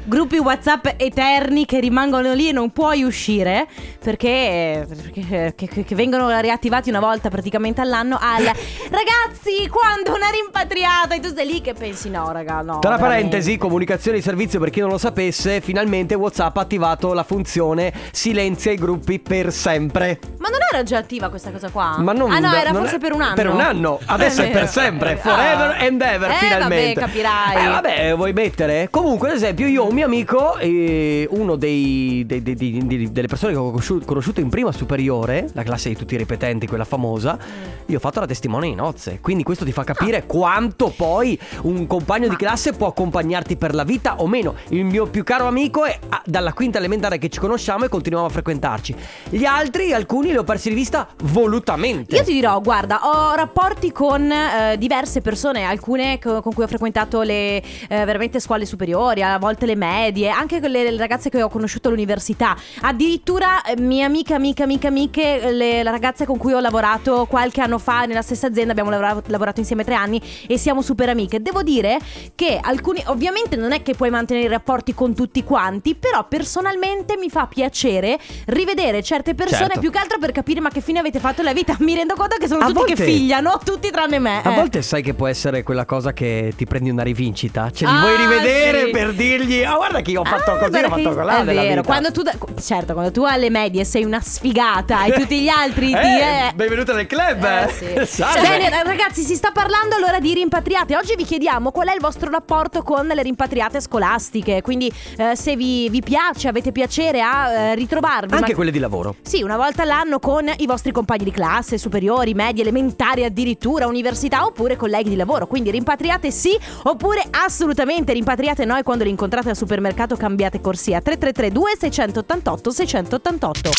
Gruppi 0.05 0.37
WhatsApp 0.37 0.87
eterni 0.97 1.47
che 1.65 1.79
rimangono 1.79 2.33
lì 2.33 2.49
e 2.49 2.51
non 2.51 2.71
puoi 2.71 3.03
uscire 3.03 3.67
perché, 4.03 4.85
perché- 4.87 5.53
che, 5.55 5.67
che- 5.67 5.83
che 5.83 5.95
vengono 5.95 6.27
riattivati 6.39 6.89
una 6.89 6.99
volta 6.99 7.29
praticamente 7.29 7.81
all'anno. 7.81 8.17
Al 8.19 8.43
ragazzi, 8.89 9.67
quando 9.69 10.13
una 10.13 10.29
rimpatriata 10.29 11.15
e 11.15 11.19
tu 11.19 11.33
sei 11.33 11.45
lì 11.45 11.61
che 11.61 11.73
pensi, 11.73 12.09
no, 12.09 12.31
raga, 12.31 12.61
no. 12.61 12.79
Tra 12.79 12.95
veramente. 12.95 13.27
parentesi, 13.29 13.57
comunicazione 13.57 14.17
di 14.17 14.23
servizio 14.23 14.59
per 14.59 14.69
chi 14.69 14.79
non 14.79 14.89
lo 14.89 14.97
sapesse, 14.97 15.61
finalmente 15.61 16.15
WhatsApp 16.15 16.57
ha 16.57 16.61
attivato 16.61 17.13
la 17.13 17.23
funzione 17.23 17.91
silenzia 18.11 18.71
i 18.71 18.75
gruppi 18.77 19.19
per 19.19 19.51
sempre. 19.51 20.19
Ma 20.37 20.49
non 20.49 20.59
era 20.71 20.83
già 20.83 20.97
attiva 20.97 21.29
questa 21.29 21.51
cosa 21.51 21.69
qua? 21.69 21.95
Ma 21.99 22.13
non 22.13 22.31
Ah, 22.31 22.39
no, 22.39 22.53
era 22.53 22.73
forse 22.73 22.95
è- 22.95 22.99
per 22.99 23.13
un 23.13 23.21
anno. 23.21 23.35
Per 23.35 23.47
un 23.49 23.59
anno, 23.59 23.99
adesso 24.07 24.41
è, 24.41 24.47
vero. 24.47 24.59
per 24.59 24.67
sempre, 24.69 25.15
forever 25.17 25.75
Ah. 25.79 25.85
and 25.85 26.01
ever 26.01 26.29
eh, 26.31 26.33
finalmente. 26.35 26.99
Vabbè, 26.99 27.11
capirai. 27.11 27.65
Eh 27.65 27.67
vabbè, 27.69 28.15
vuoi 28.15 28.33
mettere? 28.33 28.87
Comunque, 28.89 29.29
ad 29.29 29.35
esempio, 29.35 29.67
io 29.67 29.83
ho 29.83 29.87
un 29.87 29.93
mio 29.93 30.05
amico, 30.05 30.57
eh, 30.57 31.27
uno 31.39 31.55
dei, 31.55 32.23
dei- 32.25 32.41
dei- 32.41 33.11
delle 33.11 33.27
persone 33.27 33.53
che 33.53 33.59
ho 33.59 33.71
conosciuto, 34.05 34.39
in 34.39 34.49
prima 34.49 34.71
superiore, 34.71 35.49
la 35.53 35.63
classe 35.63 35.89
di 35.89 35.95
tutti 35.95 36.13
i 36.13 36.17
ripetenti, 36.17 36.67
quella 36.67 36.85
famosa, 36.85 37.37
io 37.85 37.97
ho 37.97 37.99
fatto 37.99 38.19
la 38.19 38.27
testimone 38.27 38.67
di 38.67 38.75
nozze. 38.75 39.19
Quindi 39.21 39.43
questo 39.43 39.65
ti 39.65 39.71
fa 39.71 39.83
capire 39.83 40.25
quanto 40.25 40.93
poi 40.95 41.39
un 41.63 41.87
compagno 41.87 42.27
di 42.27 42.35
classe 42.35 42.73
può 42.73 42.87
accompagnarti 42.87 43.55
per 43.57 43.73
la 43.73 43.83
vita 43.83 44.19
o 44.21 44.27
meno. 44.27 44.55
Il 44.69 44.85
mio 44.85 45.07
più 45.07 45.23
caro 45.23 45.45
amico 45.47 45.85
è 45.85 45.97
ah, 46.09 46.21
dalla 46.25 46.53
quinta 46.53 46.77
elementare 46.77 47.17
che 47.17 47.29
ci 47.29 47.39
conosciamo 47.39 47.85
e 47.85 47.89
continuiamo 47.89 48.27
a 48.27 48.31
frequentarci. 48.31 48.95
Gli 49.29 49.45
altri, 49.45 49.93
alcuni 49.93 50.29
li 50.29 50.37
ho 50.37 50.43
persi 50.43 50.69
di 50.69 50.75
vista 50.75 51.07
volutamente. 51.23 52.15
Io 52.15 52.23
ti 52.23 52.33
dirò, 52.33 52.59
guarda, 52.61 52.99
ho 53.03 53.33
rapporti 53.35 53.91
con 53.91 54.31
eh, 54.31 54.77
diverse 54.77 55.21
persone, 55.21 55.63
alcune 55.63 56.19
co- 56.19 56.41
con 56.41 56.53
cui 56.53 56.63
ho 56.63 56.67
frequentato 56.67 57.21
le 57.21 57.57
eh, 57.57 57.63
veramente 57.87 58.39
scuole 58.39 58.65
superiori, 58.65 59.23
a 59.23 59.37
volte 59.39 59.65
le 59.65 59.75
medie, 59.75 60.29
anche 60.29 60.59
con 60.59 60.69
le, 60.69 60.91
le 60.91 60.97
ragazze 61.29 61.37
che 61.37 61.43
ho 61.43 61.49
conosciuto 61.49 61.87
all'università. 61.89 62.55
Addirittura 62.81 63.61
eh, 63.63 63.79
mie 63.79 64.03
amiche, 64.03 64.33
amiche, 64.33 64.63
amiche, 64.63 64.87
amiche, 64.87 65.39
le, 65.51 65.83
le 65.83 65.91
ragazze 65.91 66.25
con 66.25 66.37
cui 66.37 66.53
ho 66.53 66.59
lavorato 66.59 67.25
qualche 67.29 67.61
anno 67.61 67.77
fa 67.77 68.05
nella 68.05 68.21
stessa 68.21 68.47
azienda, 68.47 68.71
abbiamo 68.71 68.89
lavora- 68.89 69.21
lavorato 69.27 69.59
insieme 69.59 69.83
tre 69.83 69.93
anni 69.95 70.21
e 70.47 70.57
siamo 70.57 70.81
super 70.81 71.09
amiche. 71.09 71.41
Devo 71.41 71.61
dire 71.63 71.97
che 72.35 72.59
alcuni, 72.61 73.01
ovviamente 73.07 73.55
non 73.55 73.71
è 73.71 73.81
che 73.81 73.93
puoi 73.93 74.09
mantenere 74.09 74.47
i 74.47 74.49
rapporti 74.49 74.93
con 74.93 75.13
tutti 75.15 75.43
quanti, 75.43 75.95
però 75.95 76.25
personalmente 76.27 77.15
mi 77.17 77.29
fa 77.29 77.45
piacere 77.47 78.17
rivedere 78.47 79.01
certe 79.03 79.35
persone 79.35 79.57
Certo. 79.59 79.79
più 79.79 79.91
che 79.91 79.97
altro 79.97 80.17
per 80.19 80.31
capire 80.31 80.59
ma 80.61 80.69
che 80.69 80.79
fine 80.81 80.99
avete 80.99 81.19
fatto 81.19 81.41
nella 81.41 81.53
vita. 81.53 81.75
Mi 81.79 81.93
rendo 81.95 82.15
conto 82.15 82.37
che 82.39 82.47
sono 82.47 82.63
A 82.63 82.67
tutti 82.67 82.93
che 82.93 82.95
volte- 82.95 83.03
figliano, 83.11 83.59
tutti 83.63 83.89
tranne 83.91 84.19
me. 84.19 84.41
A 84.41 84.51
eh. 84.51 84.55
volte 84.55 84.81
sai 84.81 85.01
che 85.01 85.13
può 85.13 85.27
essere 85.27 85.63
quella 85.63 85.85
cosa 85.85 86.13
che 86.13 86.53
ti 86.55 86.65
prendi 86.65 86.89
una 86.89 87.03
rivincita. 87.03 87.69
Li 87.79 87.85
Ah, 87.85 87.99
vuoi 87.99 88.15
rivedere 88.17 88.85
sì. 88.85 88.91
per 88.91 89.13
dirgli: 89.13 89.63
Ah, 89.63 89.75
guarda 89.75 90.01
che 90.01 90.11
io 90.11 90.21
ho 90.21 90.25
fatto 90.25 90.51
Ah, 90.51 90.57
così, 90.57 90.83
ho 90.83 90.87
fatto 90.89 91.09
che 91.15 91.18
là 91.23 91.39
È 91.39 91.43
vero, 91.43 91.83
quando 91.83 92.11
tu, 92.11 92.21
da- 92.21 92.35
certo, 92.59 92.93
quando 92.93 93.11
tu 93.11 93.23
alle 93.23 93.49
medie 93.49 93.83
sei 93.83 94.03
una 94.03 94.21
sfigata 94.21 95.05
e 95.05 95.13
tutti 95.13 95.41
gli 95.41 95.47
altri 95.47 95.87
ti... 95.87 95.93
Eh, 95.93 96.51
benvenuta 96.55 96.93
nel 96.93 97.07
club. 97.07 97.43
Eh, 97.43 98.05
sì. 98.05 98.05
Salve. 98.21 98.47
Bene, 98.47 98.83
ragazzi, 98.83 99.23
si 99.23 99.35
sta 99.35 99.51
parlando 99.51 99.95
allora 99.95 100.19
di 100.19 100.33
rimpatriate. 100.33 100.95
Oggi 100.95 101.15
vi 101.15 101.23
chiediamo 101.23 101.71
qual 101.71 101.87
è 101.87 101.93
il 101.93 101.99
vostro 101.99 102.29
rapporto 102.29 102.83
con 102.83 103.07
le 103.07 103.21
rimpatriate 103.21 103.81
scolastiche. 103.81 104.61
Quindi, 104.61 104.91
eh, 105.17 105.35
se 105.35 105.55
vi, 105.55 105.89
vi 105.89 106.01
piace, 106.01 106.47
avete 106.47 106.71
piacere 106.71 107.21
a 107.21 107.51
eh, 107.51 107.75
ritrovarvi. 107.75 108.33
Anche 108.33 108.49
ma- 108.49 108.55
quelle 108.55 108.71
di 108.71 108.79
lavoro. 108.79 109.15
Sì, 109.21 109.41
una 109.41 109.57
volta 109.57 109.83
all'anno 109.83 110.19
con 110.19 110.49
i 110.57 110.65
vostri 110.65 110.91
compagni 110.91 111.23
di 111.23 111.31
classe, 111.31 111.77
superiori, 111.77 112.33
medie, 112.33 112.61
elementari, 112.61 113.23
addirittura 113.23 113.87
università, 113.87 114.45
oppure 114.45 114.75
colleghi 114.75 115.09
di 115.09 115.15
lavoro. 115.15 115.47
Quindi 115.47 115.71
rimpatriate 115.71 116.31
sì, 116.31 116.57
oppure 116.83 117.23
assolutamente 117.29 118.13
rimpatriate 118.13 118.65
noi 118.65 118.83
quando 118.83 119.03
li 119.03 119.09
incontrate 119.09 119.49
al 119.49 119.57
supermercato 119.57 120.15
cambiate 120.15 120.61
corsia 120.61 121.01
3332 121.17 121.71
688 121.79 122.71
688. 122.71 123.69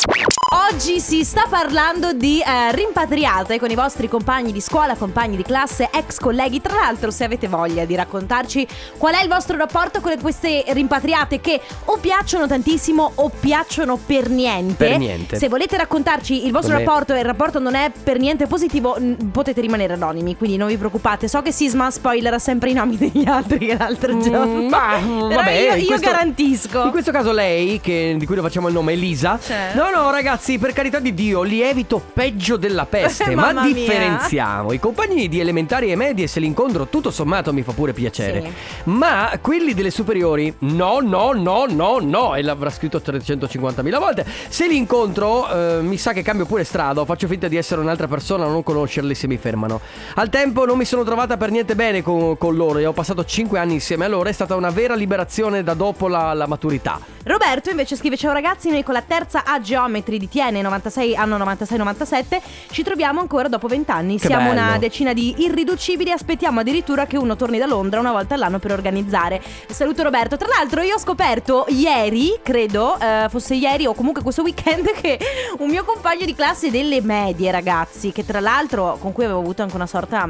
Oggi 0.73 0.99
si 1.01 1.23
sta 1.25 1.45
parlando 1.49 2.13
di 2.13 2.41
eh, 2.41 2.75
rimpatriate 2.75 3.59
con 3.61 3.71
i 3.71 3.75
vostri 3.77 4.09
compagni 4.09 4.51
di 4.51 4.61
scuola, 4.61 4.97
compagni 4.97 5.37
di 5.37 5.43
classe, 5.45 5.89
ex 5.93 6.19
colleghi. 6.19 6.61
Tra 6.61 6.75
l'altro, 6.75 7.11
se 7.13 7.23
avete 7.25 7.47
voglia 7.47 7.85
di 7.85 7.95
raccontarci 7.95 8.67
qual 8.97 9.15
è 9.15 9.23
il 9.23 9.29
vostro 9.29 9.57
rapporto 9.57 10.01
con 10.01 10.13
queste 10.21 10.65
rimpatriate 10.69 11.41
che 11.41 11.61
o 11.85 11.99
piacciono 11.99 12.47
tantissimo 12.49 13.13
o 13.17 13.29
piacciono 13.29 13.97
per 13.97 14.29
niente. 14.29 14.87
Per 14.89 14.99
niente. 14.99 15.37
Se 15.37 15.49
volete 15.49 15.77
raccontarci 15.77 16.45
il 16.47 16.51
vostro 16.53 16.73
Come- 16.75 16.85
rapporto 16.85 17.15
e 17.15 17.19
il 17.19 17.25
rapporto 17.25 17.59
non 17.61 17.75
è 17.77 17.91
per 18.03 18.19
niente 18.19 18.47
positivo, 18.47 18.97
n- 18.99 19.31
potete 19.31 19.61
rimanere 19.61 19.93
anonimi, 19.93 20.37
quindi 20.37 20.57
non 20.57 20.67
vi 20.69 20.77
preoccupate. 20.77 21.29
So 21.29 21.43
che 21.43 21.53
Sisma 21.53 21.91
spoilerà 21.93 22.39
sempre 22.41 22.71
i 22.71 22.73
nomi 22.73 22.97
degli 22.97 23.25
altri 23.29 23.59
che 23.67 23.77
l'altro 23.77 24.19
giorno. 24.19 24.63
Mm, 24.63 24.69
ma 24.69 24.99
mm, 24.99 25.19
Però 25.29 25.35
vabbè, 25.37 25.51
io, 25.53 25.75
io 25.75 25.87
questo- 25.87 26.07
garantisco. 26.11 26.83
In 26.85 26.91
questo 26.91 27.13
caso 27.13 27.20
lei, 27.33 27.81
che- 27.81 28.15
di 28.19 28.27
cui 28.27 28.35
lo 28.35 28.43
facciamo 28.43 28.69
il 28.69 28.75
nome, 28.75 28.93
Elisa. 28.93 29.39
Certo. 29.41 29.79
No, 29.79 29.91
no, 29.91 30.11
ragazzi, 30.11 30.59
per 30.59 30.73
carità 30.73 30.99
di 30.99 31.15
Dio, 31.15 31.43
lievito 31.43 32.03
peggio 32.13 32.57
della 32.57 32.87
peste. 32.87 33.35
ma 33.37 33.53
mia. 33.53 33.63
differenziamo. 33.63 34.73
I 34.73 34.79
compagni 34.79 35.29
di 35.29 35.41
elementari 35.41 35.91
e 35.91 35.97
medie, 35.97 36.27
se 36.27 36.41
li 36.41 36.47
incontro, 36.47 36.87
tutto 36.87 37.11
sommato 37.11 37.53
mi 37.53 37.63
fa 37.63 37.73
pure 37.73 37.93
piacere. 37.93 38.43
Sì. 38.43 38.53
Ma 38.85 39.39
quelli 39.41 39.75
delle 39.75 39.91
superiori, 39.91 40.55
no, 40.61 41.01
no, 41.01 41.33
no, 41.33 41.67
no, 41.69 41.99
no. 42.01 42.35
E 42.35 42.43
l'avrà 42.43 42.71
scritto 42.71 42.99
350.000 43.05 43.99
volte. 43.99 44.25
Se 44.49 44.67
li 44.67 44.77
incontro, 44.77 45.49
eh, 45.51 45.83
mi 45.83 45.97
sa 45.97 46.13
che 46.13 46.23
cambio 46.23 46.47
pure 46.47 46.65
strada. 46.65 47.05
Faccio 47.05 47.27
finta 47.27 47.49
di 47.49 47.57
essere 47.57 47.81
un'altra 47.81 48.09
persona, 48.09 48.47
non 48.47 48.63
conoscerli 48.63 49.15
se 49.15 49.27
mi 49.27 49.37
fermano. 49.37 49.81
Al 50.15 50.29
tempo 50.29 50.65
non 50.65 50.79
mi 50.79 50.85
sono 50.85 51.05
trovata 51.05 51.37
per 51.37 51.51
niente 51.51 51.75
bene 51.75 52.03
con, 52.03 52.37
con 52.39 52.55
loro. 52.57 52.79
E 52.79 52.87
ho 52.87 52.93
passato 52.93 53.25
5 53.25 53.59
anni 53.59 53.75
insieme 53.75 54.05
a 54.05 54.09
loro. 54.09 54.29
È 54.29 54.33
stata 54.33 54.55
una 54.55 54.71
vera 54.71 54.95
liberazione 54.95 55.63
da 55.63 55.75
dopo 55.75 56.09
la, 56.09 56.33
la 56.35 56.47
maturità. 56.47 57.10
Roberto 57.23 57.69
invece 57.69 57.97
scrive 57.97 58.17
Ciao 58.17 58.33
ragazzi, 58.33 58.71
noi 58.71 58.83
con 58.83 58.95
la 58.95 59.03
terza 59.03 59.43
A 59.45 59.61
Geometri 59.61 60.17
di 60.19 60.27
TN 60.27 60.59
96, 60.63 61.15
anno 61.15 61.37
96-97 61.37 62.41
ci 62.71 62.83
troviamo 62.83 63.21
ancora 63.21 63.47
dopo 63.49 63.67
20 63.69 63.91
anni. 63.91 64.19
Che 64.19 64.27
Siamo 64.27 64.49
bello. 64.49 64.61
una 64.63 64.79
decina 64.79 65.13
di 65.13 65.35
irriducibili, 65.39 66.11
aspettiamo 66.11 66.61
addirittura 66.61 67.05
che 67.07 67.19
uno 67.19 67.37
torni 67.37 67.59
da 67.59 67.67
Londra 67.67 68.01
una 68.01 68.13
volta 68.13 68.35
all'anno 68.35 68.59
per 68.59 68.73
organizzare. 68.73 69.43
Saluto 69.69 70.03
Roberto. 70.03 70.39
Tra 70.39 70.49
l'altro 70.49 70.81
io 70.81 70.95
ho 70.95 70.99
scoperto 70.99 71.67
ieri, 71.69 72.39
credo, 72.43 72.99
eh, 72.99 73.27
fosse 73.29 73.55
ieri 73.55 73.85
o 73.85 73.93
comunque 73.93 74.23
questo 74.23 74.41
weekend 74.43 74.91
che 74.99 75.19
un 75.59 75.69
mio 75.69 75.85
compagno 75.85 76.25
di 76.25 76.35
classe 76.35 76.71
delle 76.71 77.03
medie 77.03 77.51
ragazzi, 77.51 78.13
che 78.13 78.25
tra 78.25 78.41
l'altro 78.41 78.97
con 78.99 79.13
cui 79.13 79.25
avevo 79.25 79.41
avuto 79.41 79.61
anche 79.61 79.77
una 79.77 79.87
sorta 79.87 80.27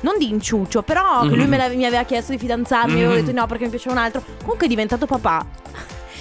non 0.00 0.14
di 0.16 0.30
inciucio, 0.30 0.80
però 0.82 1.20
che 1.28 1.34
lui 1.36 1.46
me 1.46 1.58
la- 1.58 1.68
mi 1.68 1.84
aveva 1.84 2.04
chiesto 2.04 2.32
di 2.32 2.38
fidanzarmi, 2.38 2.92
io 2.94 2.98
Mhm. 3.00 3.04
avevo 3.10 3.26
detto 3.26 3.38
no 3.38 3.46
perché 3.46 3.64
mi 3.64 3.70
piaceva 3.70 3.94
un 3.94 4.00
altro. 4.00 4.22
Comunque 4.40 4.64
è 4.64 4.68
diventato 4.70 5.04
papà. 5.04 5.44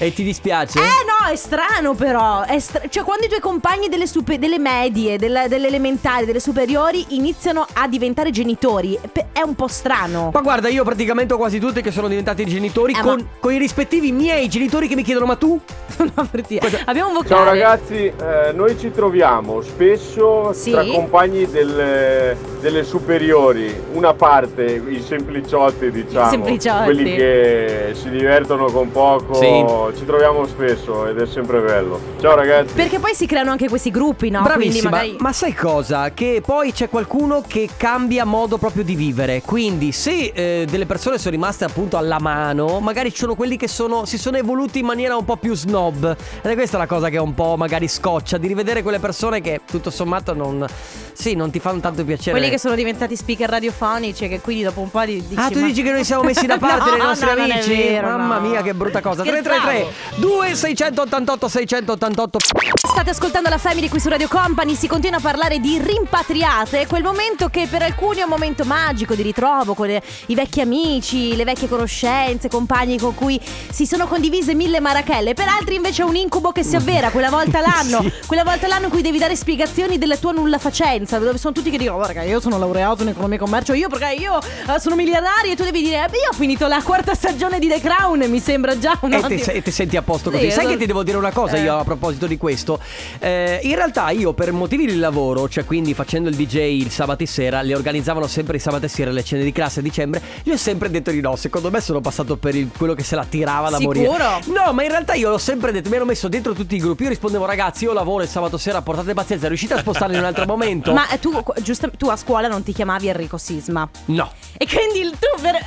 E 0.02 0.14
ti 0.14 0.24
dispiace? 0.24 0.80
Eh 0.80 0.82
no, 0.84 1.30
è 1.30 1.36
strano 1.36 1.94
però. 1.94 2.44
È 2.44 2.58
stra- 2.60 2.84
cioè, 2.88 3.04
quando 3.04 3.26
i 3.26 3.28
tuoi 3.28 3.42
compagni 3.42 3.90
delle, 3.90 4.08
super- 4.08 4.40
delle 4.40 4.58
medie, 4.58 5.18
della- 5.18 5.50
delle 5.50 5.68
elementari, 5.68 6.26
delle 6.26 6.40
superiori 6.40 7.06
iniziano 7.10 7.68
a 7.74 7.86
diventare 7.86 8.30
genitori, 8.32 8.98
pe- 9.12 9.26
è 9.34 9.42
un 9.42 9.56
po' 9.56 9.68
strano. 9.68 10.30
Ma 10.34 10.40
guarda, 10.40 10.70
io 10.70 10.86
praticamente 10.86 11.34
ho 11.34 11.38
quasi 11.38 11.60
tutti 11.60 11.82
che 11.82 11.92
sono 11.92 12.08
diventati 12.08 12.46
genitori 12.46 12.94
Eh, 12.94 13.02
con, 13.02 13.16
ma- 13.20 13.26
con 13.42 13.52
i 13.52 13.58
rispettivi 13.58 14.14
miei 14.14 14.48
genitori 14.48 14.88
che 14.88 14.96
mi 14.96 15.04
chiedono: 15.04 15.26
Ma 15.26 15.36
tu? 15.36 15.60
No, 16.16 16.26
per 16.32 16.42
dire. 16.44 16.66
Abbiamo 16.86 17.10
un 17.10 17.16
vocale. 17.16 17.36
Ciao 17.36 17.44
ragazzi, 17.44 17.96
eh, 18.06 18.54
noi 18.54 18.80
ci 18.80 18.90
troviamo 18.92 19.62
spesso 19.62 20.54
Sì? 20.54 20.72
tra 20.72 20.86
compagni 20.86 21.46
delle, 21.46 22.38
delle 22.62 22.86
superiori, 22.86 23.76
una 23.92 24.14
parte, 24.14 24.64
i 24.88 25.02
sempliciotti 25.06 25.92
diciamo, 25.92 26.28
I 26.28 26.30
sempliciotti. 26.30 26.84
quelli 26.86 27.16
che 27.18 27.92
si 27.96 28.10
divertono 28.10 28.68
con 28.72 28.90
poco, 28.92 29.34
Sì. 29.34 29.48
Ci 29.96 30.06
troviamo 30.06 30.46
spesso 30.46 31.06
ed 31.08 31.20
è 31.20 31.26
sempre 31.26 31.60
bello. 31.60 32.00
Ciao 32.20 32.36
ragazzi. 32.36 32.74
Perché 32.74 33.00
poi 33.00 33.14
si 33.14 33.26
creano 33.26 33.52
anche 33.52 33.68
questi 33.70 33.92
gruppi, 33.92 34.30
no? 34.30 34.42
Bravissima, 34.42 34.90
magari. 34.90 35.16
ma 35.20 35.34
sai 35.34 35.54
cosa? 35.54 36.12
Che 36.12 36.42
poi 36.46 36.72
c'è 36.72 36.90
qualcuno 36.90 37.44
che 37.46 37.70
cambia 37.78 38.26
modo 38.26 38.58
proprio 38.58 38.84
di 38.84 38.96
vivere. 38.96 39.42
Quindi, 39.42 39.92
se 39.92 40.32
eh, 40.34 40.66
delle 40.70 40.86
persone 40.86 41.18
sono 41.18 41.32
rimaste 41.32 41.64
appunto 41.66 41.98
alla 41.98 42.20
mano, 42.20 42.80
magari 42.80 43.12
ci 43.12 43.18
sono 43.18 43.36
quelli 43.36 43.58
che 43.58 43.68
sono, 43.68 44.06
si 44.06 44.18
sono 44.18 44.38
evoluti 44.38 44.80
in 44.80 44.86
maniera 44.86 45.16
un 45.16 45.26
po' 45.26 45.38
più 45.38 45.54
snob. 45.56 46.16
Ed 46.42 46.50
è 46.52 46.54
questa 46.54 46.78
la 46.78 46.88
cosa 46.88 47.10
che 47.10 47.18
un 47.18 47.34
po' 47.34 47.56
magari 47.58 47.88
scoccia, 47.88 48.38
di 48.38 48.48
rivedere 48.48 48.82
quelle 48.84 49.00
persone 49.00 49.42
che 49.42 49.62
tutto 49.70 49.90
sommato 49.90 50.34
non. 50.34 50.66
Sì, 51.14 51.36
non 51.36 51.52
ti 51.52 51.60
fanno 51.60 51.80
tanto 51.82 52.04
piacere. 52.06 52.32
Quelli 52.32 52.50
che 52.50 52.58
sono 52.60 52.76
diventati 52.76 53.16
speaker 53.16 53.50
radiofonici 53.50 54.24
e 54.26 54.30
che 54.30 54.40
quindi 54.40 54.64
dopo 54.64 54.80
un 54.80 54.90
po' 54.90 55.04
di 55.04 55.16
dici, 55.28 55.36
Ah, 55.42 55.50
tu 55.50 55.60
ma- 55.60 55.68
dici 55.68 55.84
che 55.84 55.92
noi 55.92 56.04
siamo 56.06 56.24
messi 56.24 56.46
da 56.46 56.58
parte 56.60 56.90
No, 56.92 56.96
dei 56.96 57.06
nostri 57.06 57.26
no, 57.28 57.34
non 57.36 57.50
è 57.50 57.54
amici? 57.54 57.76
vero, 57.76 58.08
Mamma 58.08 58.38
no. 58.40 58.48
mia, 58.48 58.62
che 58.62 58.74
brutta 58.74 59.02
cosa. 59.02 59.24
Scherzavo. 59.24 59.44
333 59.60 59.79
2688 60.16 61.48
688 61.48 62.40
State 62.76 63.10
ascoltando 63.10 63.50
la 63.50 63.58
Family 63.58 63.88
qui 63.90 64.00
su 64.00 64.10
Radio 64.10 64.28
Company, 64.28 64.76
si 64.76 64.88
continua 64.88 65.18
a 65.18 65.22
parlare 65.22 65.60
di 65.60 65.80
rimpatriate, 65.82 66.88
quel 66.88 67.04
momento 67.04 67.48
che 67.50 67.68
per 67.70 67.82
alcuni 67.82 68.20
è 68.20 68.24
un 68.24 68.30
momento 68.30 68.64
magico 68.66 69.16
di 69.16 69.22
ritrovo 69.22 69.74
con 69.74 69.88
le- 69.88 70.02
i 70.28 70.36
vecchi 70.36 70.62
amici, 70.62 71.36
le 71.36 71.44
vecchie 71.44 71.68
conoscenze, 71.68 72.50
compagni 72.50 72.98
con 72.98 73.14
cui 73.16 73.40
si 73.72 73.86
sono 73.86 74.08
condivise 74.08 74.54
mille 74.54 74.80
marachelle, 74.80 75.34
per 75.34 75.48
altri 75.48 75.76
invece 75.76 76.02
è 76.02 76.06
un 76.06 76.16
incubo 76.16 76.52
che 76.52 76.64
si 76.64 76.76
avvera 76.76 77.10
quella 77.10 77.30
volta 77.30 77.60
l'anno, 77.62 78.02
Sì. 78.10 78.12
quella 78.28 78.44
volta 78.44 78.68
l'anno 78.68 78.86
in 78.86 78.92
cui 78.92 79.02
devi 79.02 79.18
dare 79.18 79.36
spiegazioni 79.36 79.98
della 79.98 80.18
tua 80.18 80.32
nulla 80.32 80.58
facenza, 80.58 81.18
dove 81.20 81.38
sono 81.38 81.54
tutti 81.54 81.70
che 81.70 81.78
dicono 81.78 81.98
guarda 81.98 82.24
io 82.24 82.40
sono 82.40 82.58
laureato 82.58 83.04
in 83.04 83.10
economia 83.10 83.36
e 83.38 83.40
commercio, 83.40 83.74
io 83.74 83.88
perché 83.90 84.14
io 84.16 84.40
eh, 84.40 84.80
sono 84.80 84.96
miliardario 84.96 85.52
e 85.52 85.56
tu 85.56 85.64
devi 85.64 85.82
dire 85.82 85.98
"Eh, 85.98 86.18
io 86.18 86.30
ho 86.32 86.34
finito 86.34 86.68
la 86.68 86.82
quarta 86.84 87.14
stagione 87.14 87.60
di 87.60 87.68
The 87.68 87.80
Crown 87.80 88.20
mi 88.30 88.40
sembra 88.40 88.78
già 88.78 88.98
un 89.02 89.14
E 89.14 89.22
te, 89.22 89.52
e 89.52 89.62
te 89.70 89.76
senti 89.76 89.98
a 89.98 90.02
posto 90.02 90.30
Sì, 90.32 90.36
così. 90.38 90.52
Sai 90.52 90.66
lo- 90.66 90.72
che 90.72 90.78
ti 90.78 90.86
devo 90.86 91.04
dire 91.04 91.18
una 91.18 91.32
cosa 91.32 91.56
Eh. 91.58 91.62
io 91.62 91.78
a 91.78 91.84
proposito 91.84 92.26
di 92.28 92.38
questo? 92.38 92.80
Eh, 93.20 93.60
in 93.64 93.76
realtà 93.76 94.10
io 94.10 94.34
per 94.34 94.52
motivi 94.52 94.86
di 94.86 94.98
lavoro, 94.98 95.48
cioè 95.48 95.66
quindi 95.66 95.94
facendo 95.94 96.30
il 96.30 96.36
DJ 96.36 96.58
il 96.82 96.90
sabato 96.92 97.26
sera, 97.26 97.62
le 97.62 97.76
organizzavano 97.76 98.28
sempre 98.28 98.58
i 98.58 98.60
sabati 98.60 98.88
sera 98.88 99.12
le 99.12 99.24
cene 99.24 99.44
di 99.44 99.52
classe 99.52 99.80
a 99.80 99.84
dicembre, 99.84 100.22
io 100.44 100.54
ho 100.54 100.58
sempre 100.58 100.90
detto 100.90 101.12
di 101.12 101.22
no. 101.22 101.36
Secondo 101.36 101.70
me 101.70 101.82
sono 101.82 102.02
passato 102.02 102.38
per 102.38 102.56
il- 102.56 102.70
quello 102.76 102.94
che 102.94 103.04
se 103.04 103.16
la 103.16 103.26
tirava 103.26 103.70
da 103.70 103.80
morire. 103.80 104.06
Sicuro? 104.06 104.40
No, 104.66 104.74
ma 104.74 104.84
in 104.84 104.90
realtà 104.90 105.14
io 105.14 105.30
l'ho 105.30 105.38
sempre 105.38 105.72
detto, 105.72 105.90
mi 105.90 105.96
ero 105.96 106.06
messo 106.06 106.28
dentro 106.28 106.54
tutti 106.54 106.76
i 106.76 106.80
gruppi. 106.80 107.04
Io 107.04 107.10
rispondevo 107.10 107.46
ragazzi, 107.46 107.84
io 107.86 107.94
lavoro 107.94 108.24
il 108.24 108.30
sabato 108.30 108.58
sera, 108.58 108.82
portate 108.82 109.14
pazienza, 109.14 109.48
riuscite 109.48 109.74
a 109.76 109.80
spostarli 109.80 110.14
in 110.16 110.20
un 110.22 110.26
altro 110.26 110.46
momento? 110.46 110.92
Ma 110.94 111.08
eh, 111.10 111.20
tu, 111.20 111.44
giusto, 111.62 111.90
tu 111.98 112.08
a 112.08 112.16
scuola 112.16 112.48
non 112.48 112.64
ti 112.64 112.74
chiamavi 112.74 113.08
Enrico 113.10 113.38
Sisma. 113.38 113.88
No. 114.06 114.32
E 114.58 114.66
quindi 114.68 115.00
il- 115.08 115.12
tu 115.20 115.42
per- 115.42 115.58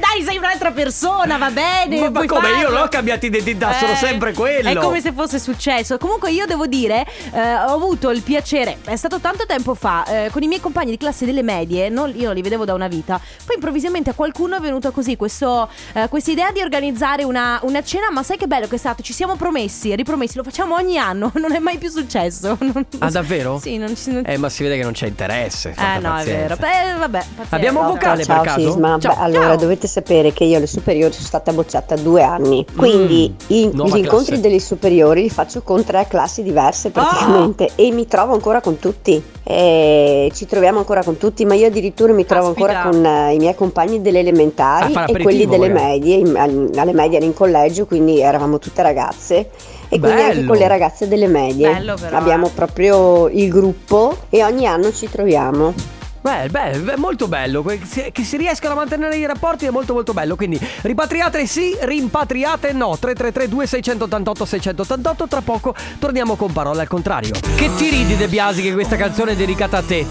Dai, 0.00 0.22
sei 0.24 0.36
un'altra 0.36 0.72
persona, 0.72 1.36
va 1.38 1.50
bene. 1.50 1.98
Ma, 2.00 2.10
ma 2.10 2.26
come? 2.26 2.48
Io 2.48 2.54
farlo. 2.54 2.70
non 2.72 2.82
ho 2.82 2.88
cambiato 2.88 3.21
identità, 3.26 3.72
sono 3.74 3.92
Eh, 3.92 3.96
sempre 3.96 4.32
quello. 4.32 4.68
È 4.68 4.74
come 4.76 5.00
se 5.00 5.12
fosse 5.12 5.38
successo. 5.38 5.98
Comunque 5.98 6.30
io 6.32 6.46
devo 6.46 6.66
dire, 6.66 7.06
eh, 7.32 7.40
ho 7.54 7.72
avuto 7.74 8.10
il 8.10 8.22
piacere, 8.22 8.78
è 8.84 8.96
stato 8.96 9.18
tanto 9.20 9.44
tempo 9.46 9.74
fa, 9.74 10.04
eh, 10.04 10.30
con 10.30 10.42
i 10.42 10.46
miei 10.46 10.60
compagni 10.60 10.90
di 10.90 10.96
classe 10.96 11.24
delle 11.24 11.42
medie, 11.42 11.88
non- 11.88 12.12
io 12.14 12.26
non 12.26 12.34
li 12.34 12.42
vedevo 12.42 12.64
da 12.64 12.74
una 12.74 12.88
vita, 12.88 13.20
poi 13.44 13.56
improvvisamente 13.56 14.10
a 14.10 14.14
qualcuno 14.14 14.56
è 14.56 14.60
venuta 14.60 14.90
così 14.90 15.16
questo, 15.16 15.68
eh, 15.94 16.08
questa 16.08 16.30
idea 16.30 16.50
di 16.50 16.60
organizzare 16.60 17.24
una, 17.24 17.58
una 17.62 17.82
cena, 17.82 18.10
ma 18.10 18.22
sai 18.22 18.36
che 18.36 18.46
bello 18.46 18.66
che 18.66 18.76
è 18.76 18.78
stato? 18.78 19.02
Ci 19.02 19.12
siamo 19.12 19.36
promessi 19.36 19.94
ripromessi, 19.94 20.36
lo 20.36 20.42
facciamo 20.42 20.74
ogni 20.74 20.98
anno, 20.98 21.30
non 21.36 21.54
è 21.54 21.58
mai 21.58 21.78
più 21.78 21.88
successo. 21.90 22.56
Non- 22.72 22.86
Ah, 22.98 23.10
davvero? 23.10 23.58
Sì, 23.60 23.76
non 23.76 23.94
ci... 23.96 24.10
non- 24.12 24.22
Eh, 24.26 24.36
ma 24.38 24.48
si 24.48 24.62
vede 24.62 24.76
che 24.76 24.82
non 24.82 24.92
c'è 24.92 25.06
interesse. 25.06 25.74
Eh 25.76 25.98
no, 25.98 25.98
è 25.98 26.00
pazienza. 26.00 26.24
vero. 26.24 26.56
Beh, 26.56 26.98
vabbè, 26.98 27.18
pazienza. 27.18 27.56
Abbiamo 27.56 27.80
un 27.80 27.86
vocale 27.88 28.24
Ciao 28.24 28.40
per 28.42 28.46
caso? 28.52 28.60
Sisma, 28.70 28.98
Ciao. 28.98 29.14
Beh, 29.14 29.20
allora 29.20 29.56
dovete 29.56 29.86
sapere 29.86 30.32
che 30.32 30.44
io 30.44 30.56
alle 30.56 30.66
superiori 30.66 31.12
sono 31.12 31.26
stata 31.26 31.52
bocciata 31.52 31.96
due 31.96 32.22
anni, 32.22 32.64
quindi 32.76 33.11
Mm, 33.11 33.11
i- 33.48 33.70
nuova 33.72 33.96
gli 33.96 34.00
incontri 34.00 34.26
classe. 34.26 34.40
delle 34.40 34.60
superiori 34.60 35.22
li 35.22 35.30
faccio 35.30 35.62
con 35.62 35.84
tre 35.84 36.06
classi 36.08 36.42
diverse 36.42 36.90
praticamente 36.90 37.64
Ah! 37.66 37.72
e 37.76 37.90
mi 37.92 38.06
trovo 38.06 38.32
ancora 38.34 38.60
con 38.60 38.78
tutti, 38.78 39.22
e 39.44 40.30
ci 40.34 40.46
troviamo 40.46 40.78
ancora 40.78 41.02
con 41.02 41.16
tutti, 41.18 41.44
ma 41.44 41.54
io 41.54 41.66
addirittura 41.66 42.12
mi 42.12 42.24
trovo 42.24 42.52
Caspita. 42.52 42.78
ancora 42.80 42.90
con 42.90 43.04
eh, 43.06 43.34
i 43.34 43.38
miei 43.38 43.54
compagni 43.54 44.00
delle 44.00 44.18
Ah, 44.18 44.22
elementari 44.22 44.94
e 45.06 45.18
quelli 45.22 45.46
delle 45.46 45.68
magari. 45.68 45.90
medie, 45.98 46.16
in- 46.16 46.36
al- 46.36 46.70
alle 46.76 46.92
medie 46.92 47.16
ero 47.18 47.26
in 47.26 47.34
collegio, 47.34 47.86
quindi 47.86 48.20
eravamo 48.20 48.58
tutte 48.58 48.82
ragazze. 48.82 49.50
E 49.88 49.98
quindi 49.98 50.20
anche 50.22 50.34
Bello. 50.36 50.48
con 50.48 50.56
le 50.56 50.68
ragazze 50.68 51.06
delle 51.06 51.26
medie 51.26 51.70
Bello 51.70 51.96
però, 52.00 52.16
abbiamo 52.16 52.46
eh. 52.46 52.50
proprio 52.54 53.28
il 53.28 53.50
gruppo 53.50 54.16
e 54.30 54.42
ogni 54.42 54.66
anno 54.66 54.90
ci 54.90 55.06
troviamo. 55.10 55.74
Beh, 56.22 56.48
beh, 56.48 56.78
beh, 56.78 56.96
molto 56.98 57.26
bello. 57.26 57.62
Que- 57.62 57.80
se- 57.84 58.10
Che 58.12 58.22
si 58.22 58.36
riescano 58.36 58.74
a 58.74 58.76
mantenere 58.76 59.16
i 59.16 59.26
rapporti 59.26 59.66
è 59.66 59.70
molto 59.70 59.92
molto 59.92 60.12
bello. 60.12 60.36
Quindi 60.36 60.58
ripatriate 60.82 61.44
sì, 61.46 61.76
rimpatriate 61.80 62.72
no. 62.72 62.96
333 62.96 63.48
2688 63.48 64.44
688 64.44 65.26
Tra 65.28 65.40
poco 65.42 65.74
torniamo 65.98 66.36
con 66.36 66.52
parole 66.52 66.80
al 66.80 66.88
contrario. 66.88 67.32
Che 67.56 67.74
ti 67.74 67.88
ridi 67.90 68.16
De 68.16 68.28
Biasi 68.28 68.62
che 68.62 68.72
questa 68.72 68.96
canzone 68.96 69.32
è 69.32 69.36
dedicata 69.36 69.78
a 69.78 69.82
te? 69.82 70.06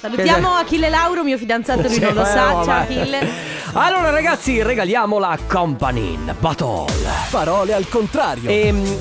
Salutiamo 0.00 0.54
Achille 0.54 0.88
Lauro, 0.90 1.24
mio 1.24 1.36
fidanzato, 1.38 1.82
lui 1.88 1.98
non 1.98 2.14
lo 2.14 2.24
sa. 2.24 2.32
Ciao. 2.34 2.60
Achille. 2.62 3.18
Allora 3.74 4.10
ragazzi, 4.10 4.62
regaliamo 4.62 5.18
la 5.18 5.38
Company 5.46 6.14
in 6.14 6.34
Battle. 6.38 6.86
Parole 7.30 7.74
al 7.74 7.88
contrario. 7.88 8.48
Ehm, 8.50 8.98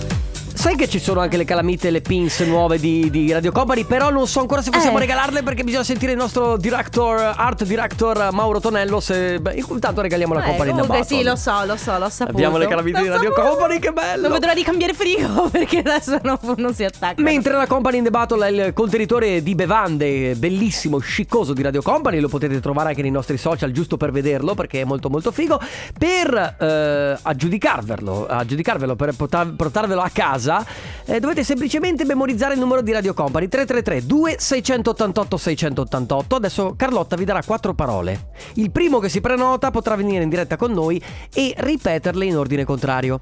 sai 0.57 0.75
che 0.75 0.89
ci 0.89 0.99
sono 0.99 1.19
anche 1.19 1.37
le 1.37 1.45
calamite, 1.45 1.91
le 1.91 2.01
pins 2.01 2.39
nuove 2.41 2.79
di, 2.79 3.09
di 3.11 3.31
Radio 3.31 3.51
Company, 3.51 3.83
però 3.83 4.09
non 4.09 4.27
so 4.27 4.39
ancora 4.39 4.61
se 4.61 4.71
possiamo 4.71 4.97
Eh. 4.97 5.01
regalarle 5.01 5.43
perché 5.43 5.63
bisogna 5.63 5.83
sentire 5.83 6.13
il 6.13 6.17
nostro 6.17 6.57
director, 6.57 7.33
art 7.35 7.63
director 7.63 8.29
Mauro 8.31 8.59
Tonello. 8.59 8.99
Se, 8.99 9.39
beh, 9.39 9.53
intanto 9.69 10.01
regaliamo 10.01 10.33
la 10.33 10.41
Eh, 10.41 10.45
Company 10.47 10.69
in 10.71 10.75
comunque 10.77 10.99
Battle. 10.99 11.17
sì, 11.17 11.23
lo 11.23 11.35
so, 11.35 11.65
lo 11.65 11.75
so, 11.77 11.97
l'ho 11.97 12.09
saputo. 12.09 12.35
Abbiamo 12.37 12.57
le 12.57 12.67
calamite 12.67 13.01
di 13.01 13.07
Radio 13.07 13.31
saputo. 13.33 13.49
Company, 13.49 13.79
che 13.79 13.91
bello! 13.91 14.21
Non 14.23 14.31
vedrò 14.31 14.53
di 14.53 14.63
cambiare 14.63 14.93
frigo 14.93 15.47
perché 15.51 15.79
adesso 15.79 16.19
non, 16.23 16.37
non 16.57 16.73
si 16.73 16.83
attacca. 16.83 17.21
Mentre 17.21 17.53
la 17.53 17.67
Company 17.67 17.97
in 17.99 18.03
the 18.05 18.09
Battle 18.09 18.47
è 18.47 18.49
il 18.67 18.73
contenitore 18.73 19.43
di 19.43 19.53
bevande 19.53 20.35
bellissimo, 20.35 20.97
sciccoso 20.97 21.53
di 21.53 21.61
Radio 21.61 21.81
Company, 21.83 22.19
lo 22.19 22.29
potete 22.29 22.59
trovare 22.59 22.89
anche 22.89 23.01
nei 23.03 23.11
nostri 23.11 23.37
social 23.37 23.71
giusto 23.71 23.95
per 23.97 24.11
vederlo 24.11 24.55
perché 24.55 24.81
è 24.81 24.83
molto 24.85 25.09
molto 25.09 25.31
figo. 25.31 25.59
Per 25.97 26.55
eh, 26.59 27.17
aggiudicarvelo, 27.21 28.25
aggiudicarvelo, 28.27 28.95
per 28.95 29.13
portar- 29.13 29.53
portarvelo 29.55 30.01
a 30.01 30.09
casa, 30.11 30.56
eh, 31.05 31.19
dovete 31.19 31.43
semplicemente 31.43 32.05
memorizzare 32.05 32.53
il 32.53 32.59
numero 32.59 32.81
di 32.81 32.91
Radio 32.91 33.13
Company 33.13 33.47
333 33.47 34.05
2688 34.05 35.37
688. 35.37 36.35
Adesso 36.35 36.75
Carlotta 36.75 37.15
vi 37.15 37.25
darà 37.25 37.41
quattro 37.43 37.73
parole. 37.73 38.29
Il 38.53 38.71
primo 38.71 38.99
che 38.99 39.09
si 39.09 39.21
prenota 39.21 39.71
potrà 39.71 39.95
venire 39.95 40.23
in 40.23 40.29
diretta 40.29 40.57
con 40.57 40.71
noi 40.71 41.01
e 41.33 41.53
ripeterle 41.57 42.25
in 42.25 42.37
ordine 42.37 42.65
contrario. 42.65 43.21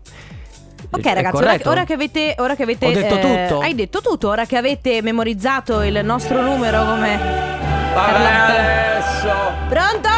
Ok 0.89 1.05
ragazzi, 1.05 1.35
ora, 1.37 1.57
ora 1.63 1.83
che 1.83 1.93
avete, 1.93 2.35
ora 2.37 2.55
che 2.55 2.63
avete 2.63 2.85
Ho 2.85 2.91
detto 2.91 3.15
eh, 3.17 3.19
tutto? 3.47 3.59
Hai 3.59 3.73
detto 3.73 4.01
tutto, 4.01 4.29
ora 4.29 4.45
che 4.45 4.55
avete 4.55 5.01
memorizzato 5.01 5.81
il 5.81 6.01
nostro 6.03 6.41
numero 6.41 6.85
come 6.85 7.19
Adesso 7.95 9.29
Pronto? 9.69 10.09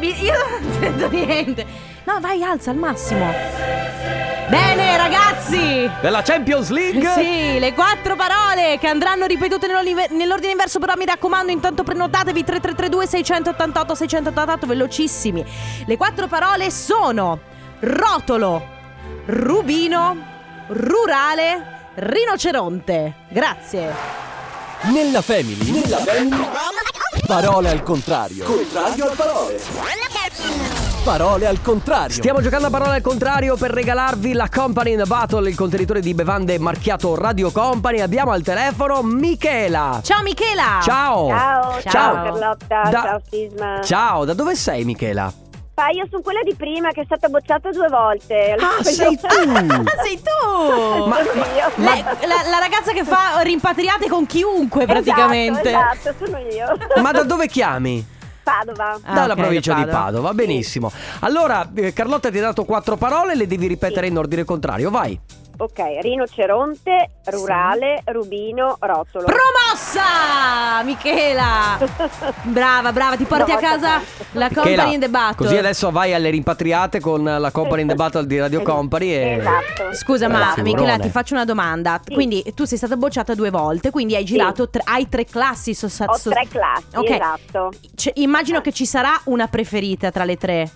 Io 0.00 0.32
non 0.32 0.72
sento 0.80 1.08
niente. 1.08 1.66
No, 2.04 2.18
vai, 2.20 2.42
alza 2.42 2.70
al 2.70 2.76
massimo. 2.76 4.29
Bene, 4.50 4.96
ragazzi. 4.96 5.88
della 6.00 6.22
Champions 6.22 6.70
League. 6.70 7.08
Sì, 7.14 7.60
le 7.60 7.72
quattro 7.72 8.16
parole 8.16 8.78
che 8.80 8.88
andranno 8.88 9.26
ripetute 9.26 9.68
nell'ordine 9.68 10.50
inverso, 10.50 10.80
però 10.80 10.94
mi 10.96 11.04
raccomando, 11.04 11.52
intanto 11.52 11.84
prenotatevi 11.84 12.42
3332 12.42 13.06
688 13.06 13.94
688 13.94 14.66
velocissimi. 14.66 15.44
Le 15.86 15.96
quattro 15.96 16.26
parole 16.26 16.68
sono 16.72 17.38
rotolo, 17.78 18.66
rubino, 19.26 20.16
rurale, 20.66 21.90
rinoceronte. 21.94 23.14
Grazie. 23.28 23.94
Nella 24.92 25.22
family. 25.22 25.70
Nella 25.70 25.98
family. 25.98 26.46
Parole 27.24 27.68
al 27.70 27.84
contrario. 27.84 28.44
Contrario 28.44 29.10
al 29.10 29.16
parole. 29.16 29.60
Parole 31.04 31.46
al 31.46 31.62
contrario. 31.62 32.10
Stiamo 32.14 32.40
giocando 32.42 32.66
a 32.66 32.70
parole 32.70 32.96
al 32.96 33.00
contrario 33.00 33.56
per 33.56 33.70
regalarvi 33.70 34.32
la 34.34 34.48
Company 34.54 34.92
in 34.92 34.98
the 34.98 35.06
Battle, 35.06 35.48
il 35.48 35.56
contenitore 35.56 36.00
di 36.00 36.12
bevande 36.14 36.58
marchiato 36.58 37.14
Radio 37.14 37.50
Company. 37.50 38.00
Abbiamo 38.00 38.32
al 38.32 38.42
telefono 38.42 39.02
Michela. 39.02 40.00
Ciao 40.02 40.22
Michela. 40.22 40.78
Ciao. 40.82 41.28
Ciao, 41.28 41.80
Ciao. 41.80 41.90
ciao, 41.90 42.14
Carlotta, 42.14 42.82
Da- 42.90 43.02
ciao 43.02 43.20
Sisma. 43.28 43.80
Ciao, 43.82 44.24
da 44.24 44.34
dove 44.34 44.54
sei 44.54 44.84
Michela? 44.84 45.32
Ah, 45.74 45.88
io 45.92 46.06
sono 46.10 46.20
quella 46.20 46.42
di 46.44 46.54
prima 46.54 46.90
che 46.90 47.00
è 47.00 47.04
stata 47.06 47.28
bocciata 47.28 47.70
due 47.70 47.88
volte. 47.88 48.54
Ah, 48.58 48.82
sei 48.84 49.16
tu. 49.18 49.26
Ah, 49.26 50.02
sei 50.04 50.20
tu. 50.20 51.04
Ma 51.06 51.18
io. 51.20 51.70
Le- 51.76 52.26
la, 52.26 52.50
la 52.50 52.58
ragazza 52.58 52.92
che 52.92 53.04
fa 53.04 53.40
rimpatriate 53.40 54.06
con 54.06 54.26
chiunque 54.26 54.84
praticamente. 54.84 55.70
Esatto, 55.70 56.08
esatto, 56.10 56.24
sono 56.26 56.38
io. 56.38 56.66
Ma 57.02 57.10
da 57.12 57.22
dove 57.22 57.46
chiami? 57.48 58.18
Padova. 58.50 58.98
Ah, 59.02 59.14
Dalla 59.14 59.32
ok, 59.34 59.38
provincia 59.38 59.72
da 59.72 59.78
di 59.78 59.84
Padova. 59.84 60.04
Padova, 60.04 60.34
benissimo. 60.34 60.90
Allora, 61.20 61.68
eh, 61.74 61.92
Carlotta 61.92 62.30
ti 62.30 62.38
ha 62.38 62.42
dato 62.42 62.64
quattro 62.64 62.96
parole, 62.96 63.36
le 63.36 63.46
devi 63.46 63.66
ripetere 63.66 64.08
in 64.08 64.18
ordine 64.18 64.44
contrario, 64.44 64.90
vai. 64.90 65.18
Ok, 65.60 65.78
rinoceronte, 66.00 67.10
rurale, 67.26 68.00
rubino, 68.06 68.76
rotolo. 68.80 69.26
Promossa! 69.26 70.82
Michela! 70.84 71.78
Brava, 72.44 72.92
brava, 72.92 73.16
ti 73.16 73.24
porti 73.24 73.50
No, 73.50 73.56
a 73.58 73.60
casa 73.60 73.88
tanto. 73.98 74.06
la 74.32 74.48
Michela, 74.48 74.62
Company 74.64 74.94
in 74.94 75.00
the 75.00 75.08
Battle. 75.10 75.46
Così 75.46 75.58
adesso 75.58 75.90
vai 75.90 76.14
alle 76.14 76.30
rimpatriate 76.30 76.98
con 77.00 77.22
la 77.24 77.50
Company 77.50 77.82
in 77.82 77.88
the 77.88 77.94
Battle 77.94 78.26
di 78.26 78.38
Radio 78.38 78.62
Company 78.64 79.08
e... 79.10 79.36
Esatto. 79.38 79.94
Scusa, 79.94 80.28
ma 80.28 80.52
figurone. 80.54 80.80
Michela, 80.80 80.98
ti 80.98 81.10
faccio 81.10 81.34
una 81.34 81.44
domanda. 81.44 82.00
Sì. 82.02 82.14
Quindi 82.14 82.42
tu 82.54 82.64
sei 82.64 82.78
stata 82.78 82.96
bocciata 82.96 83.34
due 83.34 83.50
volte, 83.50 83.90
quindi 83.90 84.16
hai 84.16 84.24
girato, 84.24 84.70
tre- 84.70 84.82
hai 84.86 85.08
tre 85.10 85.26
classi. 85.26 85.74
so- 85.74 85.86
Ho 86.06 86.18
tre 86.18 86.46
classi, 86.48 86.96
Ok. 86.96 87.10
esatto. 87.10 87.70
Cioè, 87.94 88.12
immagino 88.16 88.62
che 88.62 88.72
ci 88.72 88.86
sarà 88.86 89.12
una 89.24 89.46
preferita 89.46 90.10
tra 90.10 90.24
le 90.24 90.36
tre. 90.38 90.70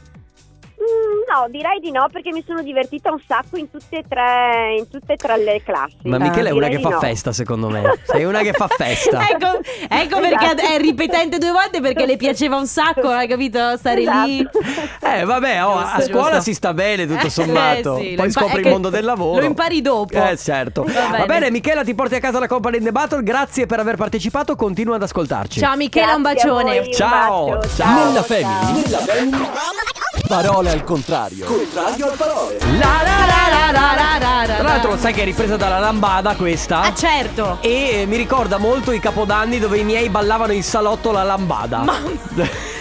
Mm, 0.84 1.40
no, 1.42 1.48
direi 1.48 1.80
di 1.80 1.90
no 1.90 2.08
perché 2.12 2.30
mi 2.30 2.44
sono 2.46 2.60
divertita 2.62 3.10
un 3.10 3.18
sacco 3.26 3.56
in 3.56 3.70
tutte 3.70 3.98
e 3.98 4.04
tre, 4.06 4.74
in 4.78 4.88
tutte 4.90 5.14
e 5.14 5.16
tre 5.16 5.38
le 5.38 5.62
classi. 5.64 5.96
Ma 6.02 6.18
Michela 6.18 6.50
è 6.50 6.52
una 6.52 6.68
che 6.68 6.78
fa 6.80 6.90
no. 6.90 6.98
festa, 6.98 7.32
secondo 7.32 7.68
me. 7.70 7.82
Sei 8.04 8.24
una 8.24 8.40
che 8.42 8.52
fa 8.52 8.68
festa. 8.68 9.22
Ecco, 9.34 9.58
ecco 9.88 10.20
perché 10.20 10.44
Esatto. 10.44 10.62
è 10.74 10.78
ripetente 10.78 11.38
due 11.38 11.50
volte 11.50 11.80
perché 11.80 12.04
le 12.06 12.16
piaceva 12.16 12.56
un 12.56 12.66
sacco, 12.66 13.08
hai 13.08 13.26
capito? 13.26 13.76
Stare 13.78 14.00
lì. 14.02 14.40
Esatto. 14.40 15.06
Eh, 15.06 15.24
vabbè, 15.24 15.64
oh, 15.64 15.78
a 15.78 16.00
scuola 16.02 16.40
si 16.40 16.52
sta 16.54 16.74
bene, 16.74 17.06
tutto 17.06 17.26
Eh, 17.26 17.30
sommato. 17.30 17.96
sì, 17.96 18.10
lo 18.10 18.16
Poi 18.16 18.26
impa- 18.26 18.40
scopri 18.40 18.60
il 18.60 18.68
mondo 18.68 18.90
del 18.90 19.04
lavoro. 19.04 19.40
lo 19.40 19.46
impari 19.46 19.80
dopo. 19.80 20.12
Eh, 20.14 20.36
certo. 20.36 20.82
Va 20.84 20.92
Va 20.92 21.08
bene. 21.10 21.26
bene. 21.26 21.50
Michela, 21.50 21.82
ti 21.82 21.94
porti 21.94 22.16
a 22.16 22.20
casa 22.20 22.38
la 22.38 22.46
Company 22.46 22.76
in 22.78 22.84
the 22.84 22.92
Battle. 22.92 23.22
Grazie 23.22 23.66
per 23.66 23.80
aver 23.80 23.96
partecipato. 23.96 24.54
Continua 24.56 24.96
ad 24.96 25.02
ascoltarci. 25.02 25.58
Ciao 25.60 25.76
Michela, 25.76 26.14
un 26.14 26.22
Grazie 26.22 26.48
bacione. 26.50 26.78
voi, 26.78 26.86
un 26.86 26.92
Ciao. 26.92 27.48
bacio, 27.48 27.68
Ciao. 27.76 28.04
Nella 28.06 28.12
ciao. 28.12 28.22
family. 28.22 28.82
Nella 28.82 28.98
family. 28.98 30.12
Parole 30.26 30.70
al 30.70 30.84
contrario. 30.84 31.44
Contrario 31.44 32.10
al 32.10 32.16
parole. 32.16 32.58
La, 32.78 33.02
la, 33.02 33.26
la, 33.26 33.48
la, 33.50 33.70
la, 33.72 33.94
la, 33.94 34.18
la. 34.18 34.44
Tra 34.44 34.54
Tra 34.56 34.62
l'altro, 34.68 34.96
sai 34.96 35.12
che 35.12 35.22
è 35.22 35.24
ripresa 35.24 35.56
dalla 35.56 35.78
lambada 35.78 36.34
questa? 36.34 36.80
Ah, 36.80 36.94
certo. 36.94 37.58
E 37.60 38.00
eh, 38.00 38.06
mi 38.06 38.16
ricorda 38.16 38.56
molto 38.58 38.92
i 38.92 39.00
capodanni 39.00 39.58
dove 39.58 39.78
i 39.78 39.84
miei 39.84 40.08
ballavano 40.08 40.52
in 40.52 40.62
salotto 40.62 41.12
la 41.12 41.22
lambada. 41.24 41.84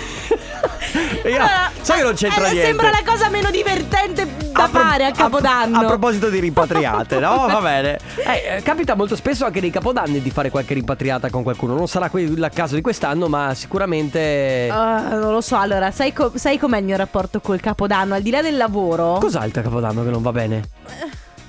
Io- 1.25 1.35
Allora, 1.35 1.71
sai 1.81 1.97
che 1.97 2.03
non 2.03 2.13
c'entra 2.13 2.47
eh, 2.47 2.51
niente. 2.51 2.65
Sembra 2.67 2.89
la 2.91 3.01
cosa 3.05 3.29
meno 3.29 3.49
divertente 3.49 4.25
da 4.53 4.67
pro- 4.69 4.79
fare 4.79 5.05
a 5.05 5.11
Capodanno. 5.11 5.79
A, 5.79 5.85
proposito 5.85 6.29
di 6.29 6.39
rimpatriate, 6.39 7.19
no? 7.19 7.47
Va 7.51 7.59
bene. 7.61 7.99
Eh, 8.25 8.57
eh, 8.57 8.61
capita 8.61 8.95
molto 8.95 9.15
spesso 9.15 9.45
anche 9.45 9.59
nei 9.59 9.69
capodanni 9.71 10.21
di 10.21 10.29
fare 10.29 10.49
qualche 10.49 10.73
rimpatriata 10.73 11.29
con 11.29 11.43
qualcuno. 11.43 11.73
Non 11.75 11.87
sarà 11.87 12.09
il 12.13 12.49
caso 12.53 12.75
di 12.75 12.81
quest'anno, 12.81 13.27
ma 13.27 13.53
sicuramente. 13.53 14.69
Ah, 14.71 15.15
non 15.15 15.31
lo 15.33 15.41
so, 15.41 15.57
allora, 15.57 15.91
sai, 15.91 16.13
co- 16.13 16.31
sai 16.35 16.57
com'è 16.57 16.77
il 16.77 16.85
mio 16.85 16.97
rapporto 16.97 17.39
col 17.41 17.59
Capodanno? 17.59 18.13
Al 18.13 18.21
di 18.21 18.29
là 18.29 18.41
del 18.41 18.55
lavoro, 18.57 19.17
Cos'ha 19.19 19.43
il 19.45 19.51
tuo 19.51 19.61
capodanno 19.61 20.03
che 20.03 20.09
non 20.09 20.21
va 20.21 20.31
bene? 20.31 20.63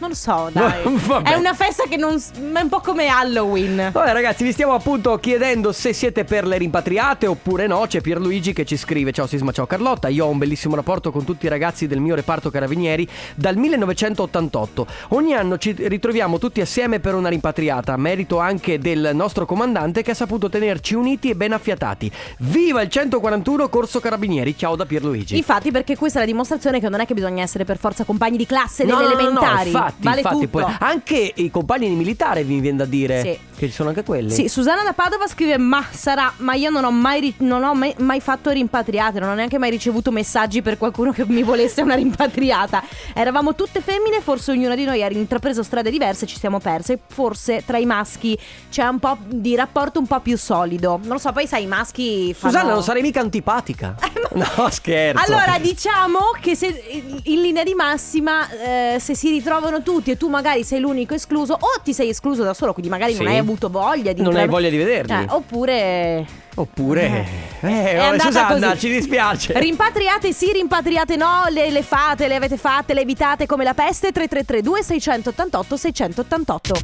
Non 0.05 0.09
lo 0.09 0.15
so, 0.15 0.51
dai. 0.53 0.83
È 1.23 1.35
una 1.35 1.55
festa 1.55 1.85
che 1.89 1.97
non. 1.97 2.15
è 2.17 2.61
un 2.61 2.69
po' 2.69 2.81
come 2.81 3.09
Halloween. 3.09 3.91
Vabbè 3.93 4.13
ragazzi, 4.13 4.45
vi 4.45 4.53
stiamo 4.53 4.75
appunto 4.75 5.19
chiedendo 5.19 5.73
se 5.73 5.93
siete 5.93 6.25
per 6.25 6.47
le 6.47 6.59
rimpatriate 6.59 7.27
oppure 7.27 7.67
no. 7.67 7.85
C'è 7.87 8.01
Pierluigi 8.01 8.53
che 8.53 8.65
ci 8.65 8.77
scrive: 8.77 9.13
Ciao 9.13 9.27
Sisma, 9.27 9.53
ciao 9.53 9.67
Carlotta. 9.67 10.09
Io 10.09 10.27
ho 10.27 10.29
un 10.29 10.39
bellissimo 10.39 10.75
rapporto 10.75 11.11
con 11.11 11.25
tutti 11.25 11.47
i 11.47 11.49
ragazzi 11.49 11.87
del 11.87 12.01
mio 12.01 12.15
reparto 12.15 12.51
carabinieri 12.51 13.09
dal 13.35 13.57
1988. 13.57 14.87
Ogni 15.09 15.35
anno 15.35 15.57
ci 15.59 15.75
ritroviamo 15.77 16.39
tutti 16.39 16.61
assieme 16.61 17.01
per 17.01 17.15
una 17.15 17.29
rimpatriata. 17.29 17.97
Merito 17.97 18.39
anche 18.39 18.79
del 18.79 19.11
nostro 19.15 19.47
comandante 19.47 20.03
che 20.03 20.11
ha 20.11 20.15
saputo 20.15 20.49
tenerci 20.49 20.95
uniti 20.95 21.31
e 21.31 21.35
ben 21.35 21.53
affiatati. 21.53 22.11
Viva 22.39 22.83
il 22.83 22.91
141 22.91 23.69
Corso 23.69 24.01
Carabinieri. 24.01 24.57
Ciao 24.57 24.77
da 24.77 24.85
Pierluigi. 24.85 25.37
Infatti, 25.37 25.71
perché 25.71 25.97
questa 25.97 26.19
è 26.19 26.21
la 26.23 26.29
dimostrazione 26.29 26.81
che 26.81 26.89
non 26.89 27.01
è 27.01 27.07
che 27.07 27.15
bisogna 27.15 27.43
essere 27.43 27.65
per 27.65 27.79
forza 27.79 28.05
compagni 28.05 28.37
di 28.37 28.47
classe 28.47 28.85
No, 28.85 28.97
delle 28.97 29.15
no, 29.15 29.15
no, 29.15 29.17
no, 29.17 29.41
elementari. 29.41 29.94
Infatti, 29.97 30.03
vale 30.03 30.21
infatti, 30.21 30.47
poi 30.49 30.65
anche 30.81 31.33
i 31.35 31.51
compagni 31.51 31.89
di 31.89 31.95
militare 31.95 32.43
mi 32.45 32.61
viene 32.61 32.79
da 32.79 32.85
dire 32.85 33.21
Sì. 33.23 33.39
Che 33.65 33.71
ci 33.71 33.77
sono 33.77 33.89
anche 33.91 34.03
quelli. 34.05 34.31
Sì, 34.31 34.49
Susanna 34.49 34.83
da 34.83 34.93
Padova 34.93 35.27
scrive: 35.27 35.59
Ma 35.59 35.85
sarà, 35.91 36.33
ma 36.39 36.55
io 36.55 36.71
non 36.71 36.85
ho 36.85 36.91
mai, 36.91 37.21
ri- 37.21 37.35
non 37.39 37.63
ho 37.65 37.75
mai, 37.75 37.95
mai 37.99 38.21
fatto 38.21 38.51
rimpatriate, 38.51 39.21
non 39.21 39.31
ho 39.31 39.35
neanche 39.35 39.59
mai 39.59 39.71
ricevuto 39.71 40.11
messaggi 40.11 40.63
per 40.63 40.79
qualcuno 40.79 41.13
che 41.13 41.25
mi 41.27 41.43
volesse 41.43 41.83
una 41.83 41.95
rimpatriata. 41.95 42.83
Eravamo 43.15 43.55
tutte 43.55 43.81
femmine, 43.81 44.21
forse 44.21 44.53
ognuna 44.53 44.75
di 44.75 44.85
noi 44.85 45.03
ha 45.03 45.11
intrapreso 45.11 45.63
strade 45.63 45.91
diverse, 45.91 46.27
ci 46.27 46.39
siamo 46.39 46.59
perse. 46.61 46.99
Forse 47.07 47.63
tra 47.67 47.79
i 47.79 47.87
maschi 47.87 48.37
c'è 48.71 48.87
un 48.87 48.99
po' 48.99 49.17
di 49.27 49.55
rapporto 49.55 49.99
un 49.99 50.07
po' 50.07 50.21
più 50.21 50.37
solido. 50.39 50.99
Non 51.03 51.13
lo 51.15 51.19
so, 51.19 51.33
poi 51.33 51.47
sai, 51.47 51.65
i 51.65 51.67
maschi 51.67 52.35
fanno. 52.35 52.53
Susanna, 52.53 52.73
non 52.75 52.83
sarei 52.83 53.03
mica 53.03 53.21
antipatica. 53.21 53.95
no, 54.35 54.69
scherzo. 54.71 55.25
Allora, 55.25 55.59
diciamo 55.59 56.19
che 56.41 56.55
se 56.55 57.21
in 57.25 57.41
linea 57.41 57.63
di 57.63 57.75
massima, 57.75 58.49
eh, 58.51 58.99
se 59.01 59.15
si 59.15 59.31
ritrovano 59.31 59.83
tutti 59.83 60.11
e 60.11 60.17
tu 60.17 60.29
magari 60.29 60.65
sei 60.65 60.81
l'unico 60.81 61.15
escluso 61.15 61.53
o 61.55 61.81
ti 61.83 61.93
sei 61.95 62.09
escluso 62.09 62.43
da 62.43 62.55
solo, 62.55 62.73
quindi 62.73 62.91
magari 62.91 63.13
non 63.15 63.23
Sì. 63.27 63.33
hai 63.33 63.39
avuto 63.39 63.54
voglia 63.69 64.13
di 64.13 64.23
Non 64.23 64.37
hai 64.37 64.47
voglia 64.49 64.69
di 64.69 64.77
vederli. 64.77 65.09
Cioè, 65.09 65.27
oppure 65.29 66.43
Oppure... 66.57 67.53
Eh, 67.61 67.97
andata 67.97 68.29
Susanna, 68.29 68.69
così. 68.69 68.81
ci 68.81 68.93
dispiace. 68.93 69.59
Rimpatriate 69.59 70.33
sì, 70.33 70.53
rimpatriate 70.53 71.17
no, 71.17 71.45
le, 71.49 71.71
le 71.71 71.83
fate, 71.83 72.29
le 72.29 72.35
avete 72.37 72.57
fatte, 72.57 72.95
le 72.95 73.01
evitate 73.01 73.47
come 73.47 73.65
la 73.65 73.75
peste 73.75 74.13
3332 74.13 74.83
688 74.83 75.77
688. 75.77 76.75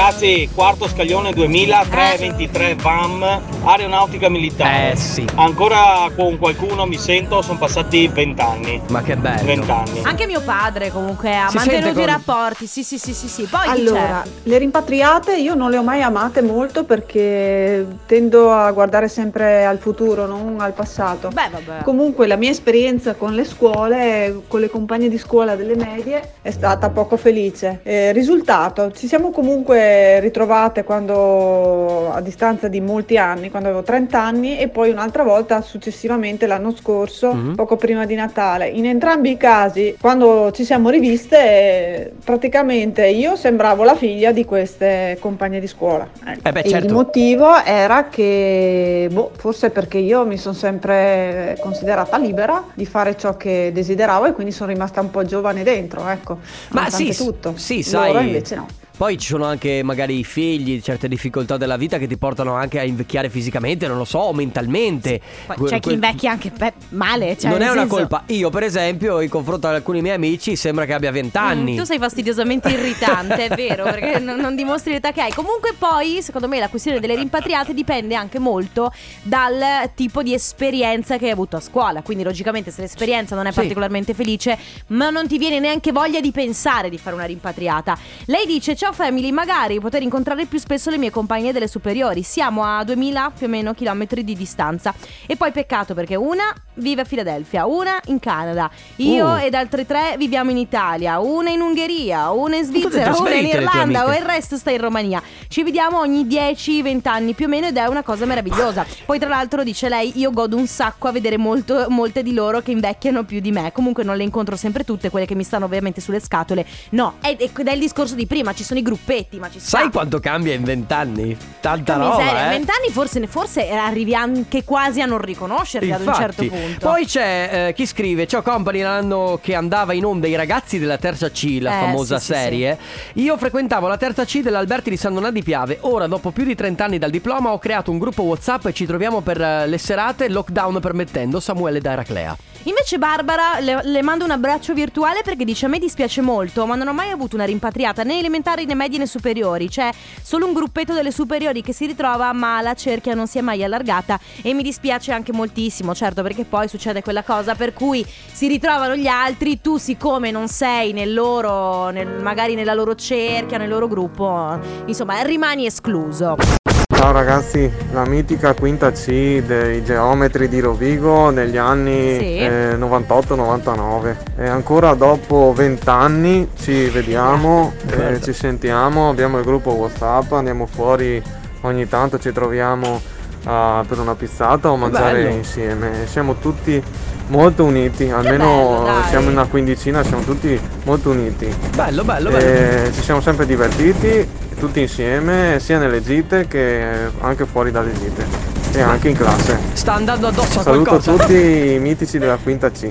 Ragazzi, 0.00 0.48
quarto 0.54 0.88
scaglione 0.88 1.30
2000, 1.34 1.84
323 1.90 2.74
VAM, 2.76 3.42
aeronautica 3.64 4.30
militare. 4.30 4.92
Eh 4.92 4.96
sì. 4.96 5.26
Ancora 5.34 6.08
con 6.16 6.38
qualcuno 6.38 6.86
mi 6.86 6.96
sento, 6.96 7.42
sono 7.42 7.58
passati 7.58 8.08
20 8.08 8.40
anni. 8.40 8.80
Ma 8.88 9.02
che 9.02 9.14
bello. 9.16 9.44
20 9.44 9.70
anni. 9.70 10.00
Anche 10.04 10.24
mio 10.24 10.40
padre 10.40 10.90
comunque 10.90 11.36
ha 11.36 11.48
Si 11.50 11.56
mantenuto 11.56 11.84
sente 11.88 12.00
i 12.00 12.04
con- 12.06 12.14
rapporti, 12.14 12.66
sì 12.66 12.82
sì 12.82 12.96
sì 12.96 13.12
sì 13.12 13.28
sì. 13.28 13.42
Poi 13.42 13.68
Allora, 13.68 14.24
le 14.44 14.56
rimpatriate 14.56 15.36
io 15.36 15.54
non 15.54 15.70
le 15.70 15.76
ho 15.76 15.82
mai 15.82 16.00
amate 16.00 16.40
molto 16.40 16.84
perché 16.84 17.86
tendo 18.06 18.52
a 18.52 18.70
guardare 18.72 19.06
sempre 19.06 19.66
al 19.66 19.76
futuro, 19.76 20.24
non 20.24 20.56
al 20.60 20.72
passato. 20.72 21.28
Beh 21.28 21.50
vabbè. 21.50 21.82
Comunque 21.84 22.26
la 22.26 22.36
mia 22.36 22.50
esperienza 22.50 23.16
con 23.16 23.34
le 23.34 23.44
scuole, 23.44 24.44
con 24.48 24.60
le 24.60 24.70
compagne 24.70 25.10
di 25.10 25.18
scuola 25.18 25.56
delle 25.56 25.76
medie 25.76 26.36
è 26.40 26.50
stata 26.50 26.88
poco 26.88 27.18
felice. 27.18 27.80
Eh, 27.82 28.12
risultato, 28.12 28.92
ci 28.92 29.06
siamo 29.06 29.30
comunque 29.30 29.88
ritrovate 30.20 30.84
quando 30.84 32.10
a 32.12 32.20
distanza 32.20 32.68
di 32.68 32.80
molti 32.80 33.16
anni, 33.16 33.50
quando 33.50 33.68
avevo 33.68 33.82
30 33.84 34.20
anni 34.20 34.58
e 34.58 34.68
poi 34.68 34.90
un'altra 34.90 35.22
volta 35.22 35.60
successivamente 35.62 36.46
l'anno 36.46 36.74
scorso, 36.74 37.32
Mhm. 37.32 37.54
poco 37.54 37.76
prima 37.76 38.04
di 38.06 38.14
Natale. 38.14 38.68
In 38.68 38.86
entrambi 38.86 39.30
i 39.32 39.36
casi, 39.36 39.96
quando 40.00 40.50
ci 40.52 40.64
siamo 40.64 40.88
riviste, 40.90 41.36
eh, 41.38 42.12
praticamente 42.24 43.06
io 43.06 43.36
sembravo 43.36 43.84
la 43.84 43.94
figlia 43.94 44.32
di 44.32 44.44
queste 44.44 45.16
compagne 45.20 45.60
di 45.60 45.66
scuola. 45.66 46.08
Ecco. 46.26 46.48
Eh 46.48 46.52
beh, 46.52 46.62
certo. 46.64 46.86
Il 46.86 46.92
motivo 46.92 47.62
era 47.64 48.08
che, 48.08 49.08
boh, 49.10 49.30
forse 49.36 49.70
perché 49.70 49.98
io 49.98 50.24
mi 50.26 50.36
sono 50.38 50.54
sempre 50.54 51.56
considerata 51.60 52.18
libera 52.18 52.62
di 52.74 52.86
fare 52.86 53.16
ciò 53.16 53.36
che 53.36 53.70
desideravo 53.72 54.26
e 54.26 54.32
quindi 54.32 54.52
sono 54.52 54.70
rimasta 54.70 55.00
un 55.00 55.10
po' 55.10 55.24
giovane 55.24 55.62
dentro, 55.62 56.06
ecco. 56.08 56.38
Ma 56.70 56.88
sì, 56.90 57.14
tutto. 57.14 57.54
sì, 57.56 57.84
Loro 57.90 58.12
sai. 58.14 58.26
invece 58.26 58.54
no. 58.56 58.66
Poi 59.00 59.16
ci 59.16 59.28
sono 59.28 59.46
anche 59.46 59.82
magari 59.82 60.18
i 60.18 60.24
figli, 60.24 60.78
certe 60.82 61.08
difficoltà 61.08 61.56
della 61.56 61.78
vita 61.78 61.96
che 61.96 62.06
ti 62.06 62.18
portano 62.18 62.52
anche 62.52 62.78
a 62.78 62.82
invecchiare 62.84 63.30
fisicamente, 63.30 63.88
non 63.88 63.96
lo 63.96 64.04
so, 64.04 64.18
o 64.18 64.34
mentalmente. 64.34 65.18
Poi 65.46 65.56
Que- 65.56 65.68
c'è 65.70 65.80
chi 65.80 65.92
invecchia 65.94 66.32
anche 66.32 66.50
pe- 66.50 66.74
male. 66.90 67.34
Cioè, 67.38 67.50
non 67.50 67.62
è 67.62 67.70
una 67.70 67.80
senso- 67.80 67.96
colpa. 67.96 68.24
Io, 68.26 68.50
per 68.50 68.62
esempio, 68.64 69.22
in 69.22 69.30
confronto 69.30 69.68
ad 69.68 69.74
alcuni 69.76 70.02
miei 70.02 70.16
amici, 70.16 70.54
sembra 70.54 70.84
che 70.84 70.92
abbia 70.92 71.10
20 71.10 71.34
anni. 71.38 71.72
Mm, 71.72 71.76
tu 71.78 71.84
sei 71.84 71.98
fastidiosamente 71.98 72.68
irritante, 72.68 73.46
è 73.46 73.54
vero, 73.56 73.84
perché 73.90 74.18
non, 74.18 74.38
non 74.38 74.54
dimostri 74.54 74.92
l'età 74.92 75.12
che 75.12 75.22
hai. 75.22 75.32
Comunque 75.32 75.72
poi, 75.78 76.20
secondo 76.20 76.46
me, 76.46 76.58
la 76.58 76.68
questione 76.68 77.00
delle 77.00 77.14
rimpatriate 77.14 77.72
dipende 77.72 78.14
anche 78.14 78.38
molto 78.38 78.92
dal 79.22 79.88
tipo 79.94 80.22
di 80.22 80.34
esperienza 80.34 81.16
che 81.16 81.24
hai 81.24 81.30
avuto 81.30 81.56
a 81.56 81.60
scuola. 81.60 82.02
Quindi, 82.02 82.22
logicamente, 82.22 82.70
se 82.70 82.82
l'esperienza 82.82 83.34
non 83.34 83.46
è 83.46 83.50
Sì. 83.50 83.60
particolarmente 83.60 84.12
felice, 84.12 84.58
ma 84.88 85.08
non 85.08 85.26
ti 85.26 85.38
viene 85.38 85.58
neanche 85.58 85.90
voglia 85.90 86.20
di 86.20 86.32
pensare 86.32 86.90
di 86.90 86.98
fare 86.98 87.16
una 87.16 87.24
rimpatriata. 87.24 87.96
Lei 88.26 88.44
dice: 88.44 88.76
Ciao 88.76 88.88
family, 88.92 89.30
magari 89.30 89.80
poter 89.80 90.02
incontrare 90.02 90.46
più 90.46 90.58
spesso 90.58 90.90
le 90.90 90.98
mie 90.98 91.10
compagne 91.10 91.52
delle 91.52 91.68
superiori. 91.68 92.22
Siamo 92.22 92.64
a 92.64 92.82
2000 92.84 93.32
più 93.36 93.46
o 93.46 93.48
meno 93.48 93.74
chilometri 93.74 94.24
di 94.24 94.34
distanza. 94.34 94.94
E 95.26 95.36
poi 95.36 95.52
peccato 95.52 95.94
perché 95.94 96.16
una 96.16 96.52
vive 96.74 97.02
a 97.02 97.04
Filadelfia, 97.04 97.66
una 97.66 98.00
in 98.06 98.18
Canada. 98.18 98.70
Io 98.96 99.28
Uh. 99.30 99.36
ed 99.36 99.54
altre 99.54 99.86
tre 99.86 100.14
viviamo 100.16 100.50
in 100.50 100.56
Italia, 100.56 101.18
una 101.20 101.50
in 101.50 101.60
Ungheria, 101.60 102.30
una 102.30 102.56
in 102.56 102.64
Svizzera, 102.64 103.14
una 103.16 103.34
in 103.34 103.46
Irlanda 103.46 104.06
o 104.06 104.14
il 104.14 104.22
resto 104.22 104.56
sta 104.56 104.70
in 104.70 104.80
Romania. 104.80 105.22
Ci 105.48 105.62
vediamo 105.62 105.98
ogni 105.98 106.24
10-20 106.24 107.08
anni 107.08 107.34
più 107.34 107.46
o 107.46 107.48
meno 107.48 107.66
ed 107.66 107.76
è 107.76 107.86
una 107.86 108.02
cosa 108.02 108.24
meravigliosa. 108.24 108.86
Poi 109.04 109.18
tra 109.18 109.28
l'altro 109.28 109.62
dice 109.62 109.88
lei, 109.88 110.12
io 110.18 110.30
godo 110.32 110.56
un 110.56 110.66
sacco 110.66 111.08
a 111.08 111.12
vedere 111.12 111.36
molto- 111.36 111.86
molte 111.88 112.22
di 112.22 112.32
loro 112.32 112.60
che 112.60 112.70
invecchiano 112.70 113.24
più 113.24 113.40
di 113.40 113.52
me. 113.52 113.72
Comunque 113.72 114.04
non 114.04 114.16
le 114.16 114.22
incontro 114.24 114.56
sempre 114.56 114.84
tutte, 114.84 115.10
quelle 115.10 115.26
che 115.26 115.34
mi 115.34 115.44
stanno 115.44 115.66
ovviamente 115.66 116.00
sulle 116.00 116.20
scatole. 116.20 116.66
No, 116.90 117.14
è, 117.20 117.36
è, 117.36 117.50
è 117.52 117.72
il 117.72 117.78
discorso 117.80 118.14
di 118.14 118.26
prima, 118.26 118.52
ci 118.54 118.64
sono 118.64 118.78
i 118.80 118.82
gruppetti, 118.82 119.38
ma 119.38 119.48
ci 119.50 119.58
sta. 119.60 119.78
Sai 119.78 119.90
quanto 119.90 120.18
cambia 120.20 120.52
in 120.54 120.62
20 120.64 120.92
anni? 120.92 121.36
Tanta 121.60 121.94
Che 121.94 121.98
roba, 121.98 122.16
miseria, 122.18 122.46
eh. 122.46 122.48
vent'anni 122.50 122.90
forse, 122.90 123.26
forse 123.26 123.70
arrivi 123.70 124.14
anche 124.14 124.64
quasi 124.64 125.00
a 125.00 125.06
non 125.06 125.18
riconoscerli 125.18 125.92
ad 125.92 126.00
un 126.06 126.14
certo 126.14 126.42
Infatti. 126.42 126.62
punto. 126.62 126.86
Poi 126.88 127.06
c'è 127.06 127.66
eh, 127.68 127.72
chi 127.74 127.86
scrive: 127.86 128.26
Ciao 128.26 128.42
company, 128.42 128.80
l'anno 128.82 129.38
che 129.42 129.54
andava 129.54 129.92
in 129.92 130.04
onda 130.04 130.26
i 130.26 130.34
ragazzi 130.34 130.78
della 130.78 130.98
terza 130.98 131.30
C, 131.30 131.58
la 131.60 131.76
Eh, 131.78 131.80
famosa 131.84 132.18
sì, 132.18 132.24
sì, 132.26 132.32
serie. 132.32 132.78
Io 133.14 133.36
frequentavo 133.36 133.86
la 133.86 133.96
terza 133.96 134.24
C 134.24 134.40
dell'Alberti 134.40 134.90
di 134.90 134.96
San 134.96 135.14
Donà 135.14 135.30
di 135.30 135.42
Piave. 135.42 135.78
Ora, 135.82 136.06
dopo 136.06 136.30
più 136.30 136.44
di 136.44 136.54
30 136.54 136.84
anni 136.84 136.98
dal 136.98 137.10
diploma, 137.10 137.50
ho 137.52 137.58
creato 137.58 137.90
un 137.90 137.98
gruppo 137.98 138.22
WhatsApp 138.22 138.66
e 138.66 138.72
ci 138.72 138.86
troviamo 138.86 139.20
per 139.20 139.40
eh, 139.40 139.66
le 139.66 139.78
serate, 139.78 140.28
lockdown 140.28 140.80
permettendo. 140.80 141.40
Samuele 141.40 141.80
da 141.80 141.92
Eraclea. 141.92 142.36
Invece 142.64 142.98
Barbara 142.98 143.58
le, 143.60 143.80
le 143.84 144.02
mando 144.02 144.24
un 144.24 144.30
abbraccio 144.30 144.74
virtuale 144.74 145.22
perché 145.22 145.44
dice 145.44 145.64
a 145.64 145.68
me 145.70 145.78
dispiace 145.78 146.20
molto 146.20 146.66
ma 146.66 146.74
non 146.74 146.88
ho 146.88 146.92
mai 146.92 147.10
avuto 147.10 147.34
una 147.34 147.46
rimpatriata 147.46 148.02
né 148.02 148.18
elementari 148.18 148.66
né 148.66 148.74
medie 148.74 148.98
né 148.98 149.06
superiori. 149.06 149.68
C'è 149.68 149.90
solo 150.22 150.46
un 150.46 150.52
gruppetto 150.52 150.92
delle 150.92 151.10
superiori 151.10 151.62
che 151.62 151.72
si 151.72 151.86
ritrova 151.86 152.32
ma 152.34 152.60
la 152.60 152.74
cerchia 152.74 153.14
non 153.14 153.26
si 153.26 153.38
è 153.38 153.40
mai 153.40 153.64
allargata 153.64 154.20
E 154.42 154.52
mi 154.52 154.62
dispiace 154.62 155.10
anche 155.12 155.32
moltissimo 155.32 155.94
certo 155.94 156.22
perché 156.22 156.44
poi 156.44 156.68
succede 156.68 157.02
quella 157.02 157.22
cosa 157.22 157.54
per 157.54 157.72
cui 157.72 158.04
si 158.04 158.46
ritrovano 158.46 158.94
gli 158.94 159.06
altri 159.06 159.60
Tu 159.62 159.78
siccome 159.78 160.30
non 160.30 160.46
sei 160.48 160.92
nel 160.92 161.14
loro, 161.14 161.88
nel- 161.88 162.20
magari 162.20 162.54
nella 162.54 162.74
loro 162.74 162.94
cerchia, 162.94 163.56
nel 163.56 163.70
loro 163.70 163.88
gruppo 163.88 164.58
Insomma 164.84 165.22
rimani 165.22 165.64
escluso 165.64 166.59
Ciao 167.00 167.12
ragazzi, 167.12 167.72
la 167.92 168.04
mitica 168.04 168.52
quinta 168.52 168.92
C 168.92 169.40
dei 169.40 169.82
geometri 169.82 170.50
di 170.50 170.60
Rovigo 170.60 171.30
negli 171.30 171.56
anni 171.56 172.18
Sì. 172.18 172.36
eh, 172.36 172.76
98-99 172.78 174.16
e 174.36 174.46
ancora 174.46 174.92
dopo 174.92 175.54
20 175.56 175.88
anni 175.88 176.48
ci 176.60 176.90
vediamo, 176.90 177.72
eh, 177.88 177.94
Guarda. 177.96 178.20
ci 178.20 178.34
sentiamo, 178.34 179.08
abbiamo 179.08 179.38
il 179.38 179.44
gruppo 179.44 179.70
Whatsapp, 179.70 180.30
andiamo 180.32 180.66
fuori 180.66 181.22
ogni 181.62 181.88
tanto, 181.88 182.18
ci 182.18 182.32
troviamo 182.32 183.00
ah, 183.44 183.82
per 183.88 183.98
una 183.98 184.14
pizzata 184.14 184.70
o 184.70 184.76
mangiare 184.76 185.22
bello. 185.22 185.34
insieme, 185.36 185.90
siamo 186.04 186.34
tutti 186.34 186.82
molto 187.28 187.64
uniti, 187.64 188.10
almeno 188.10 188.82
bello, 188.84 189.02
siamo 189.08 189.30
una 189.30 189.46
quindicina, 189.46 190.02
siamo 190.02 190.22
tutti 190.22 190.60
molto 190.84 191.08
uniti. 191.08 191.50
Bello, 191.74 192.04
bello, 192.04 192.28
bello. 192.30 192.44
Eh, 192.86 192.92
ci 192.92 193.00
siamo 193.00 193.22
sempre 193.22 193.46
divertiti 193.46 194.28
tutti 194.60 194.80
insieme, 194.82 195.58
sia 195.58 195.78
nelle 195.78 196.02
gite 196.02 196.46
che 196.46 197.10
anche 197.20 197.46
fuori 197.46 197.70
dalle 197.70 197.94
gite 197.94 198.26
e 198.72 198.82
anche 198.82 199.08
in 199.08 199.16
classe. 199.16 199.58
Sta 199.72 199.94
andando 199.94 200.26
addosso 200.26 200.60
a 200.60 200.62
Saluto 200.62 200.90
qualcosa. 200.90 201.12
tutti 201.12 201.32
i 201.32 201.78
mitici 201.80 202.18
della 202.18 202.36
quinta 202.36 202.70
C. 202.70 202.88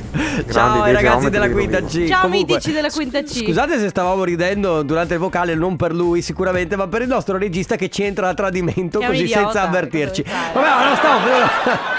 Ciao 0.52 0.84
ragazzi 0.92 1.30
della 1.30 1.48
quinta. 1.50 1.80
C. 1.84 2.08
Ciao 2.08 2.22
Comunque, 2.24 2.56
mitici 2.56 2.74
della 2.74 2.90
quinta 2.90 3.22
C 3.22 3.44
Scusate 3.46 3.78
se 3.78 3.88
stavamo 3.90 4.24
ridendo 4.24 4.82
durante 4.82 5.14
il 5.14 5.20
vocale, 5.20 5.54
non 5.54 5.76
per 5.76 5.94
lui 5.94 6.24
sicuramente, 6.24 6.76
ma 6.76 6.88
per 6.88 7.04
il 7.04 7.08
nostro 7.08 7.38
regista 7.38 7.76
che 7.76 7.88
ci 7.90 8.02
entra 8.04 8.30
a 8.30 8.34
tradimento 8.34 9.00
così 9.00 9.24
idiota, 9.24 9.42
senza 9.44 9.62
avvertirci. 9.62 10.26
Vabbè, 10.54 10.86
non 10.86 10.96
stavo. 10.96 11.98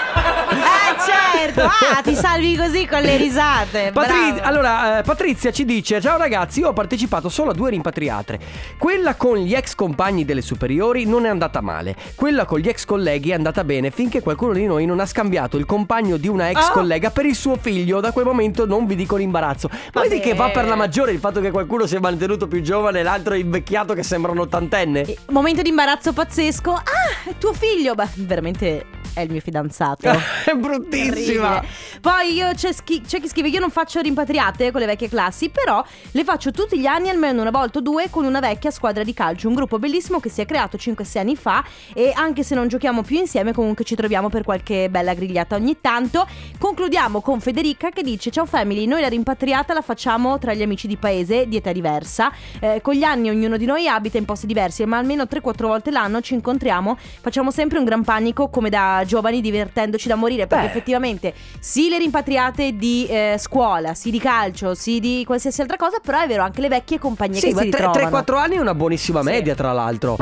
Certo, 1.33 1.61
ah 1.61 2.01
ti 2.03 2.15
salvi 2.15 2.55
così 2.55 2.85
con 2.85 3.01
le 3.01 3.17
risate 3.17 3.91
Patri- 3.93 4.39
allora, 4.41 4.99
eh, 4.99 5.01
Patrizia 5.03 5.51
ci 5.51 5.65
dice: 5.65 5.99
Ciao 6.01 6.17
ragazzi, 6.17 6.59
io 6.59 6.69
ho 6.69 6.73
partecipato 6.73 7.29
solo 7.29 7.51
a 7.51 7.53
due 7.53 7.69
rimpatriate. 7.71 8.39
Quella 8.77 9.15
con 9.15 9.37
gli 9.37 9.53
ex 9.53 9.75
compagni 9.75 10.25
delle 10.25 10.41
superiori 10.41 11.05
non 11.05 11.25
è 11.25 11.29
andata 11.29 11.61
male. 11.61 11.95
Quella 12.15 12.45
con 12.45 12.59
gli 12.59 12.67
ex 12.67 12.85
colleghi 12.85 13.31
è 13.31 13.33
andata 13.33 13.63
bene 13.63 13.91
finché 13.91 14.21
qualcuno 14.21 14.53
di 14.53 14.65
noi 14.65 14.85
non 14.85 14.99
ha 14.99 15.05
scambiato 15.05 15.57
il 15.57 15.65
compagno 15.65 16.17
di 16.17 16.27
una 16.27 16.49
ex 16.49 16.59
Ah. 16.67 16.71
collega 16.71 17.09
per 17.11 17.25
il 17.25 17.35
suo 17.35 17.57
figlio. 17.59 17.99
Da 17.99 18.11
quel 18.11 18.25
momento 18.25 18.65
non 18.65 18.85
vi 18.85 18.95
dico 18.95 19.15
l'imbarazzo. 19.15 19.69
Ma 19.93 20.01
vedi 20.01 20.19
che 20.19 20.33
va 20.33 20.49
per 20.49 20.65
la 20.65 20.75
maggiore 20.75 21.11
il 21.11 21.19
fatto 21.19 21.39
che 21.41 21.51
qualcuno 21.51 21.85
si 21.85 21.95
è 21.95 21.99
mantenuto 21.99 22.47
più 22.47 22.61
giovane 22.61 22.99
e 22.99 23.03
l'altro 23.03 23.33
è 23.33 23.37
invecchiato 23.37 23.93
che 23.93 24.03
sembra 24.03 24.31
un 24.31 24.39
ottantenne? 24.39 25.01
Eh, 25.01 25.17
Momento 25.31 25.61
di 25.61 25.69
imbarazzo 25.69 26.13
pazzesco. 26.13 26.71
Ah, 26.73 26.83
è 27.29 27.33
tuo 27.37 27.53
figlio. 27.53 27.95
Beh, 27.95 28.07
veramente 28.15 28.85
è 29.13 29.21
il 29.21 29.31
mio 29.31 29.41
fidanzato. 29.41 30.09
è 30.45 30.53
bruttissima. 30.55 31.15
Terribile. 31.25 31.65
Poi 32.01 32.33
io 32.33 32.53
c'è, 32.53 32.71
schi- 32.71 33.01
c'è 33.01 33.19
chi 33.19 33.27
scrive: 33.27 33.47
Io 33.49 33.59
non 33.59 33.69
faccio 33.69 34.01
rimpatriate 34.01 34.71
con 34.71 34.81
le 34.81 34.87
vecchie 34.87 35.09
classi, 35.09 35.49
però 35.49 35.83
le 36.11 36.23
faccio 36.23 36.51
tutti 36.51 36.79
gli 36.79 36.85
anni, 36.85 37.09
almeno 37.09 37.41
una 37.41 37.51
volta 37.51 37.79
o 37.79 37.81
due, 37.81 38.09
con 38.09 38.25
una 38.25 38.39
vecchia 38.39 38.71
squadra 38.71 39.03
di 39.03 39.13
calcio. 39.13 39.47
Un 39.47 39.55
gruppo 39.55 39.79
bellissimo 39.79 40.19
che 40.19 40.29
si 40.29 40.41
è 40.41 40.45
creato 40.45 40.77
5-6 40.77 41.17
anni 41.17 41.35
fa. 41.35 41.63
E 41.93 42.11
anche 42.15 42.43
se 42.43 42.55
non 42.55 42.67
giochiamo 42.67 43.01
più 43.01 43.17
insieme, 43.17 43.53
comunque 43.53 43.85
ci 43.85 43.95
troviamo 43.95 44.29
per 44.29 44.43
qualche 44.43 44.89
bella 44.89 45.13
grigliata 45.13 45.55
ogni 45.55 45.77
tanto. 45.79 46.27
Concludiamo 46.57 47.21
con 47.21 47.39
Federica 47.39 47.89
che 47.89 48.03
dice: 48.03 48.29
Ciao 48.31 48.45
family, 48.45 48.85
noi 48.85 49.01
la 49.01 49.09
rimpatriata 49.09 49.73
la 49.73 49.81
facciamo 49.81 50.37
tra 50.37 50.53
gli 50.53 50.61
amici 50.61 50.87
di 50.87 50.97
paese 50.97 51.47
di 51.47 51.55
età 51.55 51.71
diversa. 51.71 52.31
Eh, 52.59 52.81
con 52.81 52.93
gli 52.93 53.03
anni 53.03 53.29
ognuno 53.29 53.57
di 53.57 53.65
noi 53.65 53.87
abita 53.87 54.17
in 54.17 54.25
posti 54.25 54.47
diversi, 54.47 54.83
ma 54.85 54.97
almeno 54.97 55.23
3-4 55.23 55.65
volte 55.65 55.91
l'anno 55.91 56.21
ci 56.21 56.33
incontriamo. 56.33 56.97
Facciamo 57.21 57.51
sempre 57.51 57.77
un 57.77 57.85
gran 57.85 58.03
panico 58.03 58.49
come 58.49 58.69
da 58.69 58.79
da 58.81 59.03
giovani 59.05 59.41
divertendoci 59.41 60.07
da 60.07 60.15
morire 60.15 60.47
perché 60.47 60.65
Beh. 60.65 60.69
effettivamente 60.69 61.10
sì 61.59 61.89
le 61.89 61.97
rimpatriate 61.97 62.75
di 62.75 63.05
eh, 63.07 63.35
scuola, 63.39 63.93
sì 63.93 64.11
di 64.11 64.19
calcio, 64.19 64.73
sì 64.75 64.99
di 64.99 65.23
qualsiasi 65.25 65.61
altra 65.61 65.77
cosa, 65.77 65.99
però 66.01 66.21
è 66.21 66.27
vero 66.27 66.43
anche 66.43 66.61
le 66.61 66.67
vecchie 66.69 66.99
compagnie 66.99 67.39
Sì, 67.39 67.51
che 67.53 67.59
si 67.61 67.69
tre- 67.69 67.85
ritrovano. 67.87 68.17
3-4 68.19 68.37
anni 68.37 68.55
è 68.55 68.59
una 68.59 68.75
buonissima 68.75 69.19
Sì. 69.21 69.25
media, 69.25 69.55
tra 69.55 69.71
l'altro. 69.71 70.17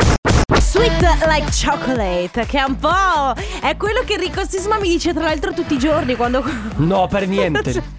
Sweet 0.59 1.01
like 1.25 1.49
chocolate, 1.51 2.45
che 2.45 2.59
è 2.59 2.63
un 2.63 2.77
po'. 2.77 3.33
È 3.61 3.75
quello 3.75 4.01
che 4.05 4.13
Enrico 4.13 4.43
Sisma 4.47 4.77
mi 4.79 4.87
dice 4.89 5.13
tra 5.13 5.23
l'altro 5.23 5.51
tutti 5.53 5.73
i 5.73 5.79
giorni 5.79 6.15
quando. 6.15 6.43
No, 6.77 7.07
per 7.07 7.27
niente. 7.27 7.71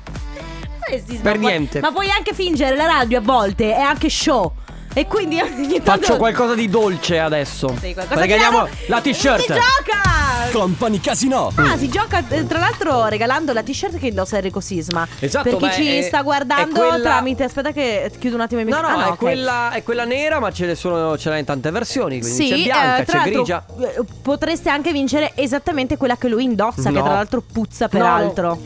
Sisma, 1.06 1.22
Per 1.22 1.38
niente. 1.38 1.80
Ma 1.80 1.92
puoi 1.92 2.10
anche 2.10 2.32
fingere 2.34 2.74
la 2.76 2.86
radio 2.86 3.18
a 3.18 3.20
volte, 3.22 3.74
è 3.74 3.80
anche 3.80 4.08
show. 4.10 4.52
E 4.92 5.06
quindi 5.06 5.38
ogni 5.40 5.80
tanto. 5.82 5.90
Faccio 6.06 6.16
qualcosa 6.16 6.54
di 6.54 6.68
dolce 6.68 7.18
adesso. 7.20 7.68
Sì, 7.80 7.92
qualcosa 7.94 8.14
di 8.14 8.20
Regaliamo 8.28 8.68
la 8.88 9.00
t-shirt. 9.00 9.40
Si 9.40 9.46
gioca! 9.46 10.08
Company 10.52 10.98
Casino. 11.00 11.52
Ah, 11.54 11.76
si 11.76 11.88
gioca 11.88 12.24
eh, 12.28 12.46
tra 12.46 12.58
l'altro 12.58 13.06
regalando 13.06 13.52
la 13.52 13.62
t-shirt 13.62 13.98
che 13.98 14.08
indossa 14.08 14.36
Enrico 14.36 14.60
Sisma. 14.60 15.06
Esatto, 15.20 15.48
Per 15.50 15.58
chi 15.58 15.66
beh, 15.66 15.72
ci 15.74 15.96
è- 15.98 16.02
sta 16.02 16.22
guardando 16.22 16.80
quella- 16.80 16.98
tramite. 16.98 17.44
Aspetta, 17.44 17.70
che 17.72 18.10
chiudo 18.18 18.34
un 18.34 18.40
attimo 18.42 18.60
i 18.60 18.64
No, 18.64 18.76
mic- 18.80 18.88
no, 18.88 18.98
ah, 18.98 19.04
è, 19.06 19.10
ok. 19.10 19.16
quella, 19.18 19.70
è 19.70 19.82
quella 19.84 20.04
nera, 20.04 20.40
ma 20.40 20.50
ce 20.50 20.66
ne 20.66 20.74
sono, 20.74 21.16
ce 21.16 21.30
n'è 21.30 21.38
in 21.38 21.44
tante 21.44 21.70
versioni. 21.70 22.18
Quindi 22.20 22.36
Sì, 22.44 22.48
c'è 22.50 22.56
bianca, 22.62 22.96
eh, 22.98 23.04
tra 23.04 23.12
c'è 23.22 23.30
l'altro, 23.30 23.42
grigia. 23.42 23.64
eh, 23.96 24.04
Potreste 24.22 24.70
anche 24.70 24.92
vincere 24.92 25.32
esattamente 25.36 25.96
quella 25.96 26.16
che 26.16 26.28
lui 26.28 26.42
indossa, 26.44 26.90
che 26.90 26.96
No. 26.98 27.02
tra 27.04 27.12
l'altro 27.12 27.42
puzza 27.52 27.84
No, 27.84 27.90
peraltro. 27.90 28.58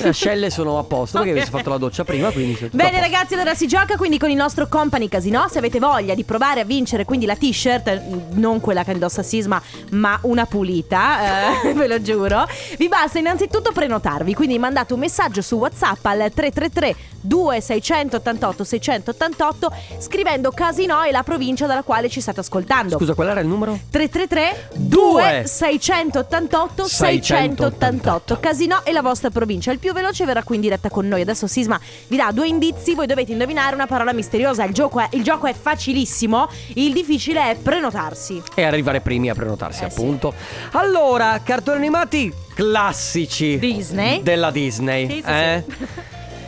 Le 0.00 0.08
ascelle 0.08 0.50
sono 0.50 0.78
a 0.78 0.84
posto 0.84 1.18
perché 1.18 1.32
avessi 1.32 1.50
fatto 1.50 1.70
la 1.70 1.78
doccia 1.78 2.04
prima, 2.04 2.30
quindi 2.30 2.54
tutto 2.54 2.66
a 2.66 2.76
Bene 2.76 2.98
posto. 2.98 3.04
ragazzi, 3.04 3.34
allora 3.34 3.54
si 3.54 3.66
gioca 3.66 3.96
quindi 3.96 4.18
con 4.18 4.30
il 4.30 4.36
nostro 4.36 4.68
Company 4.68 5.08
Casino. 5.08 5.46
Se 5.50 5.58
avete 5.58 5.78
voglia 5.78 6.14
di 6.14 6.24
provare 6.24 6.60
a 6.60 6.64
vincere 6.64 7.04
quindi 7.04 7.26
la 7.26 7.36
t-shirt, 7.36 8.02
non 8.32 8.60
quella 8.60 8.84
che 8.84 8.92
indossa 8.92 9.22
Sisma, 9.22 9.60
ma 9.90 10.18
una 10.22 10.46
pulita, 10.46 11.62
eh, 11.62 11.72
ve 11.74 11.86
lo 11.86 12.00
giuro. 12.00 12.46
Vi 12.76 12.88
basta 12.88 13.18
innanzitutto 13.18 13.72
prenotarvi, 13.72 14.34
quindi 14.34 14.58
mandate 14.58 14.92
un 14.94 15.00
messaggio 15.00 15.42
su 15.42 15.56
WhatsApp 15.56 16.04
al 16.06 16.30
333 16.32 16.96
2688 17.24 18.64
688 18.64 19.72
scrivendo 19.98 20.50
Casino 20.50 21.02
e 21.02 21.10
la 21.12 21.22
provincia 21.22 21.66
dalla 21.66 21.82
quale 21.82 22.08
ci 22.08 22.20
state 22.20 22.40
ascoltando. 22.40 22.96
Scusa, 22.96 23.14
qual 23.14 23.28
era 23.28 23.40
il 23.40 23.46
numero? 23.46 23.78
333 23.90 24.70
Due. 24.74 25.22
2688 25.44 26.84
688 26.86 28.38
Casino 28.40 28.84
e 28.84 28.92
la 28.92 29.02
vostra 29.02 29.30
provincia 29.30 29.70
Il 29.72 29.78
più 29.82 29.92
veloce 29.92 30.24
verrà 30.24 30.44
qui 30.44 30.54
in 30.54 30.60
diretta 30.60 30.88
con 30.88 31.08
noi 31.08 31.22
Adesso 31.22 31.48
Sisma 31.48 31.78
vi 32.06 32.16
dà 32.16 32.30
due 32.32 32.46
indizi 32.46 32.94
Voi 32.94 33.06
dovete 33.06 33.32
indovinare 33.32 33.74
una 33.74 33.88
parola 33.88 34.12
misteriosa 34.12 34.62
Il 34.62 34.72
gioco 34.72 35.00
è, 35.00 35.08
il 35.10 35.24
gioco 35.24 35.48
è 35.48 35.52
facilissimo 35.54 36.48
Il 36.74 36.92
difficile 36.92 37.50
è 37.50 37.56
prenotarsi 37.56 38.40
E 38.54 38.62
arrivare 38.62 39.00
primi 39.00 39.28
a 39.28 39.34
prenotarsi, 39.34 39.82
Eh, 39.82 39.90
sì. 39.90 39.98
appunto. 39.98 40.32
Allora, 40.72 41.40
cartoni 41.42 41.78
animati 41.78 42.32
classici 42.54 43.58
Disney. 43.58 44.22
della 44.22 44.52
Disney. 44.52 45.08
Sì, 45.08 45.22
sì, 45.24 45.30
eh? 45.30 45.64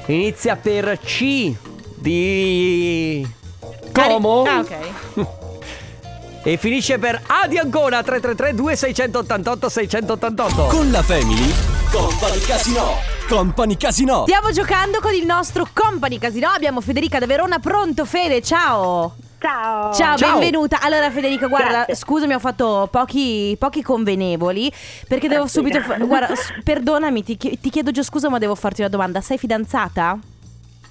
Inizia 0.06 0.54
per 0.54 1.00
C 1.00 1.52
di 1.96 3.26
Como 3.92 4.44
Ah 4.44 4.58
ok 4.60 4.76
e 6.46 6.58
finisce 6.58 6.98
per 6.98 7.22
A 7.26 7.48
di 7.48 7.56
Ancona 7.56 8.02
333 8.02 8.52
2688 8.54 9.68
688. 9.70 10.66
Con 10.66 10.90
la 10.90 11.02
Family. 11.02 11.50
Company 11.90 12.38
Casino. 12.40 13.13
Company 13.28 13.76
Casino. 13.76 14.22
Stiamo 14.26 14.50
giocando 14.50 15.00
con 15.00 15.12
il 15.14 15.24
nostro 15.24 15.66
Company 15.72 16.18
Casino 16.18 16.48
Abbiamo 16.48 16.80
Federica 16.80 17.18
da 17.18 17.26
Verona 17.26 17.58
Pronto 17.58 18.04
Fede, 18.04 18.42
ciao 18.42 19.14
Ciao. 19.40 19.92
Ciao, 19.92 20.16
Ciao. 20.16 20.38
benvenuta. 20.38 20.80
Allora, 20.80 21.10
Federica, 21.10 21.48
guarda, 21.48 21.68
Grazie. 21.84 21.96
scusami, 21.96 22.32
ho 22.32 22.38
fatto 22.38 22.88
pochi, 22.90 23.54
pochi 23.58 23.82
convenevoli. 23.82 24.72
Perché 25.06 25.28
devo 25.28 25.46
subito. 25.46 25.82
fa- 25.82 25.98
guarda, 25.98 26.34
s- 26.34 26.50
perdonami, 26.64 27.22
ti, 27.22 27.36
chi- 27.36 27.58
ti 27.60 27.68
chiedo 27.68 27.90
già 27.90 28.02
scusa, 28.02 28.30
ma 28.30 28.38
devo 28.38 28.54
farti 28.54 28.80
una 28.80 28.88
domanda. 28.88 29.20
Sei 29.20 29.36
fidanzata? 29.36 30.18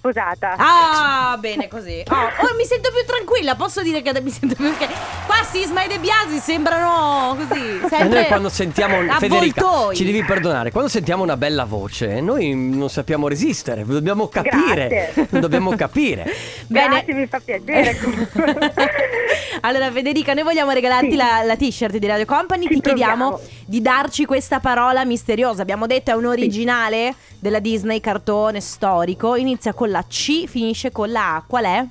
Sposata. 0.03 0.55
Ah, 0.57 1.37
bene 1.39 1.69
così. 1.69 2.03
Oh, 2.09 2.13
oh, 2.13 2.55
mi 2.57 2.65
sento 2.65 2.89
più 2.91 3.05
tranquilla. 3.05 3.55
Posso 3.55 3.81
dire 3.81 4.01
che 4.01 4.19
mi 4.19 4.31
sento 4.31 4.53
più. 4.53 4.75
Che... 4.75 4.85
Qua 5.25 5.35
Sisma 5.49 5.83
e 5.83 5.87
De 5.87 5.97
Biasi 5.97 6.39
sembrano 6.39 7.37
così. 7.37 7.61
E 7.83 7.87
Sempre 7.87 8.19
noi 8.19 8.25
quando 8.27 8.49
sentiamo 8.49 8.97
Federica, 9.17 9.93
ci 9.93 10.03
devi 10.03 10.23
perdonare, 10.23 10.71
quando 10.71 10.89
sentiamo 10.89 11.23
una 11.23 11.37
bella 11.37 11.63
voce, 11.63 12.19
noi 12.21 12.53
non 12.55 12.89
sappiamo 12.89 13.27
resistere, 13.27 13.85
dobbiamo 13.85 14.27
capire, 14.27 15.11
Grazie. 15.13 15.39
dobbiamo 15.39 15.75
capire. 15.75 16.25
Bene. 16.67 16.87
Grazie, 16.87 17.13
mi 17.13 17.27
fa 17.27 17.39
piacere. 17.39 17.97
allora, 19.61 19.91
Federica, 19.91 20.33
noi 20.33 20.43
vogliamo 20.43 20.71
regalarti 20.71 21.11
Sì. 21.11 21.15
la, 21.15 21.43
la 21.43 21.55
t-shirt 21.55 21.97
di 21.97 22.07
Radio 22.07 22.25
Company. 22.25 22.67
Ci 22.67 22.73
Ti 22.75 22.81
chiediamo 22.81 23.29
proviamo. 23.29 23.51
Di 23.65 23.81
darci 23.81 24.25
questa 24.25 24.59
parola 24.59 25.05
misteriosa. 25.05 25.61
Abbiamo 25.61 25.87
detto 25.87 26.11
è 26.11 26.15
un 26.15 26.25
originale 26.25 27.15
della 27.39 27.59
Disney 27.59 27.99
cartone 27.99 28.61
storico. 28.61 29.35
Inizia 29.35 29.73
con 29.73 29.89
la 29.89 30.03
C, 30.07 30.45
finisce 30.45 30.91
con 30.91 31.11
la 31.11 31.35
A. 31.35 31.43
Qual 31.45 31.63
è? 31.65 31.85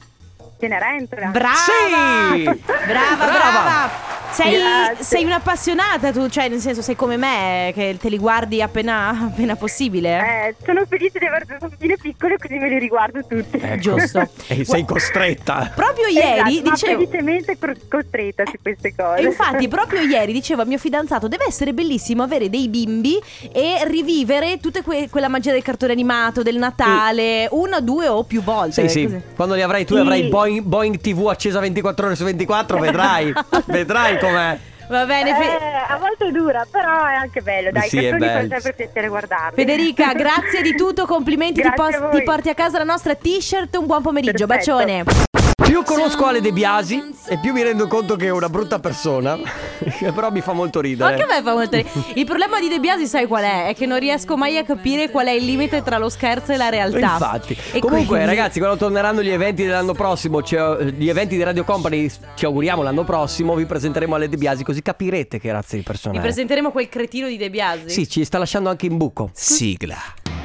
Cenerentola. 0.59 1.29
Brava! 1.29 1.57
Sì! 1.57 2.43
Brava, 2.43 3.25
Brava! 3.25 3.27
brava! 3.27 4.22
Sei, 4.33 4.59
sei 5.01 5.25
un'appassionata 5.25 6.11
tu, 6.11 6.29
cioè 6.29 6.49
nel 6.49 6.61
senso 6.61 6.81
sei 6.81 6.97
come 6.97 7.17
me 7.17 7.71
che 7.75 7.97
te 8.01 8.09
li 8.09 8.19
guardi 8.19 8.63
appena, 8.63 9.09
appena 9.11 9.57
possibile. 9.57 10.19
Eh, 10.49 10.55
sono 10.65 10.85
felice 10.89 11.19
di 11.19 11.27
avere 11.27 11.45
due 11.47 11.59
bambine 11.59 11.97
piccole 12.01 12.39
così 12.39 12.57
me 12.59 12.69
li 12.69 12.79
riguardo 12.79 13.21
tutti. 13.27 13.59
Ecco. 13.61 13.77
Giusto. 13.77 14.29
E 14.53 14.65
sei 14.65 14.85
costretta. 14.85 15.73
Proprio 15.75 16.07
ieri 16.09 16.59
Esatto, 16.59 16.69
ma 16.69 16.71
dicevo 16.75 16.99
felicemente 17.01 17.59
cro- 17.59 17.75
costretta 17.89 18.45
su 18.47 18.53
queste 18.63 18.95
cose. 18.95 19.21
E 19.23 19.25
infatti, 19.25 19.69
proprio 19.69 20.01
ieri 20.03 20.33
dicevo 20.33 20.63
al 20.63 20.67
mio 20.69 20.79
fidanzato: 20.79 21.29
deve 21.29 21.45
essere 21.47 21.73
bellissimo 21.73 22.23
avere 22.23 22.49
dei 22.51 22.69
bimbi 22.69 23.19
e 23.53 23.81
rivivere 23.85 24.59
tutta 24.61 24.83
que- 24.83 25.09
quella 25.11 25.29
magia 25.29 25.53
del 25.53 25.63
cartone 25.63 25.93
animato, 25.93 26.43
del 26.43 26.57
Natale, 26.57 27.49
una, 27.53 27.81
due 27.81 28.09
o 28.09 28.25
più 28.25 28.43
volte. 28.43 28.89
Sì, 28.89 29.01
sì. 29.01 29.03
così. 29.05 29.21
Quando 29.37 29.55
li 29.55 29.63
avrai 29.63 29.85
tu 29.85 29.95
Sì. 29.95 30.01
avrai 30.01 30.23
Boeing, 30.29 30.61
Boeing 30.63 31.01
TV 31.01 31.27
accesa 31.29 31.61
24 31.61 32.07
ore 32.07 32.15
su 32.17 32.25
24, 32.25 32.79
vedrai. 32.79 33.33
vedrai 33.67 34.19
com'è. 34.27 34.59
Va 34.89 35.07
bene, 35.07 35.31
Eh, 35.31 35.93
a 35.95 35.97
volte 35.97 36.31
dura, 36.33 36.67
però 36.71 37.07
è 37.07 37.15
anche 37.15 37.41
bello, 37.41 37.71
dai, 37.71 37.89
Sì, 37.89 37.99
i 37.99 38.11
cartoni 38.11 38.31
fa 38.31 38.41
sempre 38.61 38.73
piacere 38.75 39.09
guardarli. 39.09 39.55
Federica, 39.55 40.13
grazie 40.13 40.61
di 40.61 40.75
tutto, 40.75 41.07
complimenti, 41.07 41.63
ti, 41.63 41.69
Grazie 41.69 41.85
a 41.97 42.01
pos- 42.01 42.11
voi. 42.11 42.19
ti 42.19 42.23
porti 42.25 42.49
a 42.51 42.55
casa 42.55 42.79
la 42.79 42.85
nostra 42.85 43.15
t-shirt, 43.15 43.75
un 43.77 43.87
buon 43.87 44.03
pomeriggio, 44.03 44.47
Perfetto. 44.47 44.77
bacione. 44.77 45.31
Più 45.73 45.83
conosco 45.85 46.27
Ale 46.27 46.43
De 46.43 46.53
Biasi 46.53 47.03
e 47.29 47.39
più 47.39 47.55
mi 47.55 47.63
rendo 47.63 47.87
conto 47.87 48.15
che 48.15 48.27
è 48.27 48.31
una 48.31 48.51
brutta 48.51 48.79
persona. 48.79 49.39
Però 50.15 50.31
mi 50.31 50.43
fa 50.43 50.53
molto 50.53 50.81
ridere. 50.83 51.13
Anche 51.13 51.23
a 51.23 51.27
me 51.27 51.43
fa 51.43 51.55
molto 51.55 51.77
ridere. 51.77 51.95
Il 52.13 52.27
problema 52.27 52.61
di 52.61 52.69
De 52.69 52.79
Biasi 52.79 53.07
sai 53.07 53.27
qual 53.27 53.43
è? 53.45 53.69
È 53.69 53.75
che 53.75 53.87
non 53.87 53.99
riesco 53.99 54.37
mai 54.37 54.59
a 54.59 54.65
capire 54.65 55.09
qual 55.11 55.29
è 55.29 55.31
il 55.31 55.47
limite 55.47 55.83
tra 55.83 55.97
lo 55.97 56.11
scherzo 56.11 56.53
e 56.53 56.59
la 56.59 56.69
realtà. 56.69 56.99
Infatti, 57.13 57.57
E 57.73 57.79
comunque, 57.79 58.05
quindi- 58.19 58.27
ragazzi, 58.27 58.59
quando 58.59 58.77
torneranno 58.77 59.23
gli 59.23 59.31
eventi 59.31 59.65
dell'anno 59.65 59.95
prossimo, 59.95 60.43
cioè, 60.43 60.85
gli 60.85 61.09
eventi 61.09 61.37
di 61.39 61.43
Radio 61.43 61.65
Company, 61.65 62.07
ci 62.35 62.45
auguriamo 62.45 62.83
l'anno 62.83 63.05
prossimo, 63.05 63.55
vi 63.55 63.65
presenteremo 63.65 64.15
Ale 64.15 64.29
De 64.29 64.37
Biasi, 64.37 64.65
così 64.65 64.83
capirete 64.83 65.41
che 65.41 65.51
razza 65.53 65.77
di 65.77 65.83
persona 65.83 66.13
Vi 66.13 66.19
è. 66.19 66.21
presenteremo 66.21 66.71
quel 66.71 66.91
cretino 66.91 67.29
di 67.29 67.39
De 67.39 67.49
Biasi. 67.49 67.89
Sì, 67.89 68.07
ci 68.11 68.27
sta 68.27 68.37
lasciando 68.37 68.69
anche 68.69 68.85
in 68.85 68.99
buco. 68.99 69.31
Sigla. 69.33 69.97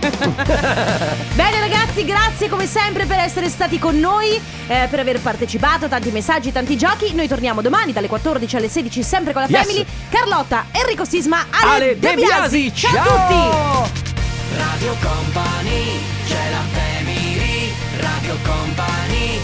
Bene 1.35 1.59
ragazzi, 1.59 2.05
grazie 2.05 2.47
come 2.49 2.65
sempre 2.65 3.05
per 3.05 3.19
essere 3.19 3.49
stati 3.49 3.77
con 3.79 3.99
noi, 3.99 4.39
eh, 4.67 4.87
per 4.89 4.99
aver 4.99 5.19
partecipato, 5.19 5.87
tanti 5.87 6.09
messaggi, 6.11 6.51
tanti 6.51 6.77
giochi. 6.77 7.13
Noi 7.13 7.27
torniamo 7.27 7.61
domani 7.61 7.93
dalle 7.93 8.07
14 8.07 8.55
alle 8.55 8.69
16 8.69 9.03
sempre 9.03 9.33
con 9.33 9.41
la 9.43 9.47
Yes. 9.49 9.65
Family. 9.65 9.85
Carlotta, 10.09 10.65
Enrico 10.71 11.05
Sisma, 11.05 11.45
Ale, 11.49 11.75
Ale 11.75 11.99
De 11.99 12.09
De 12.09 12.15
Biasi, 12.15 12.73
Ciao, 12.73 12.91
a 12.91 13.03
ciao! 13.03 13.83
tutti! 13.83 14.01
Radio 14.57 14.95
Company, 15.01 15.99
c'è 16.27 16.49
la 16.51 16.79
family, 16.79 17.71
Radio 17.99 18.37
Company 18.43 19.39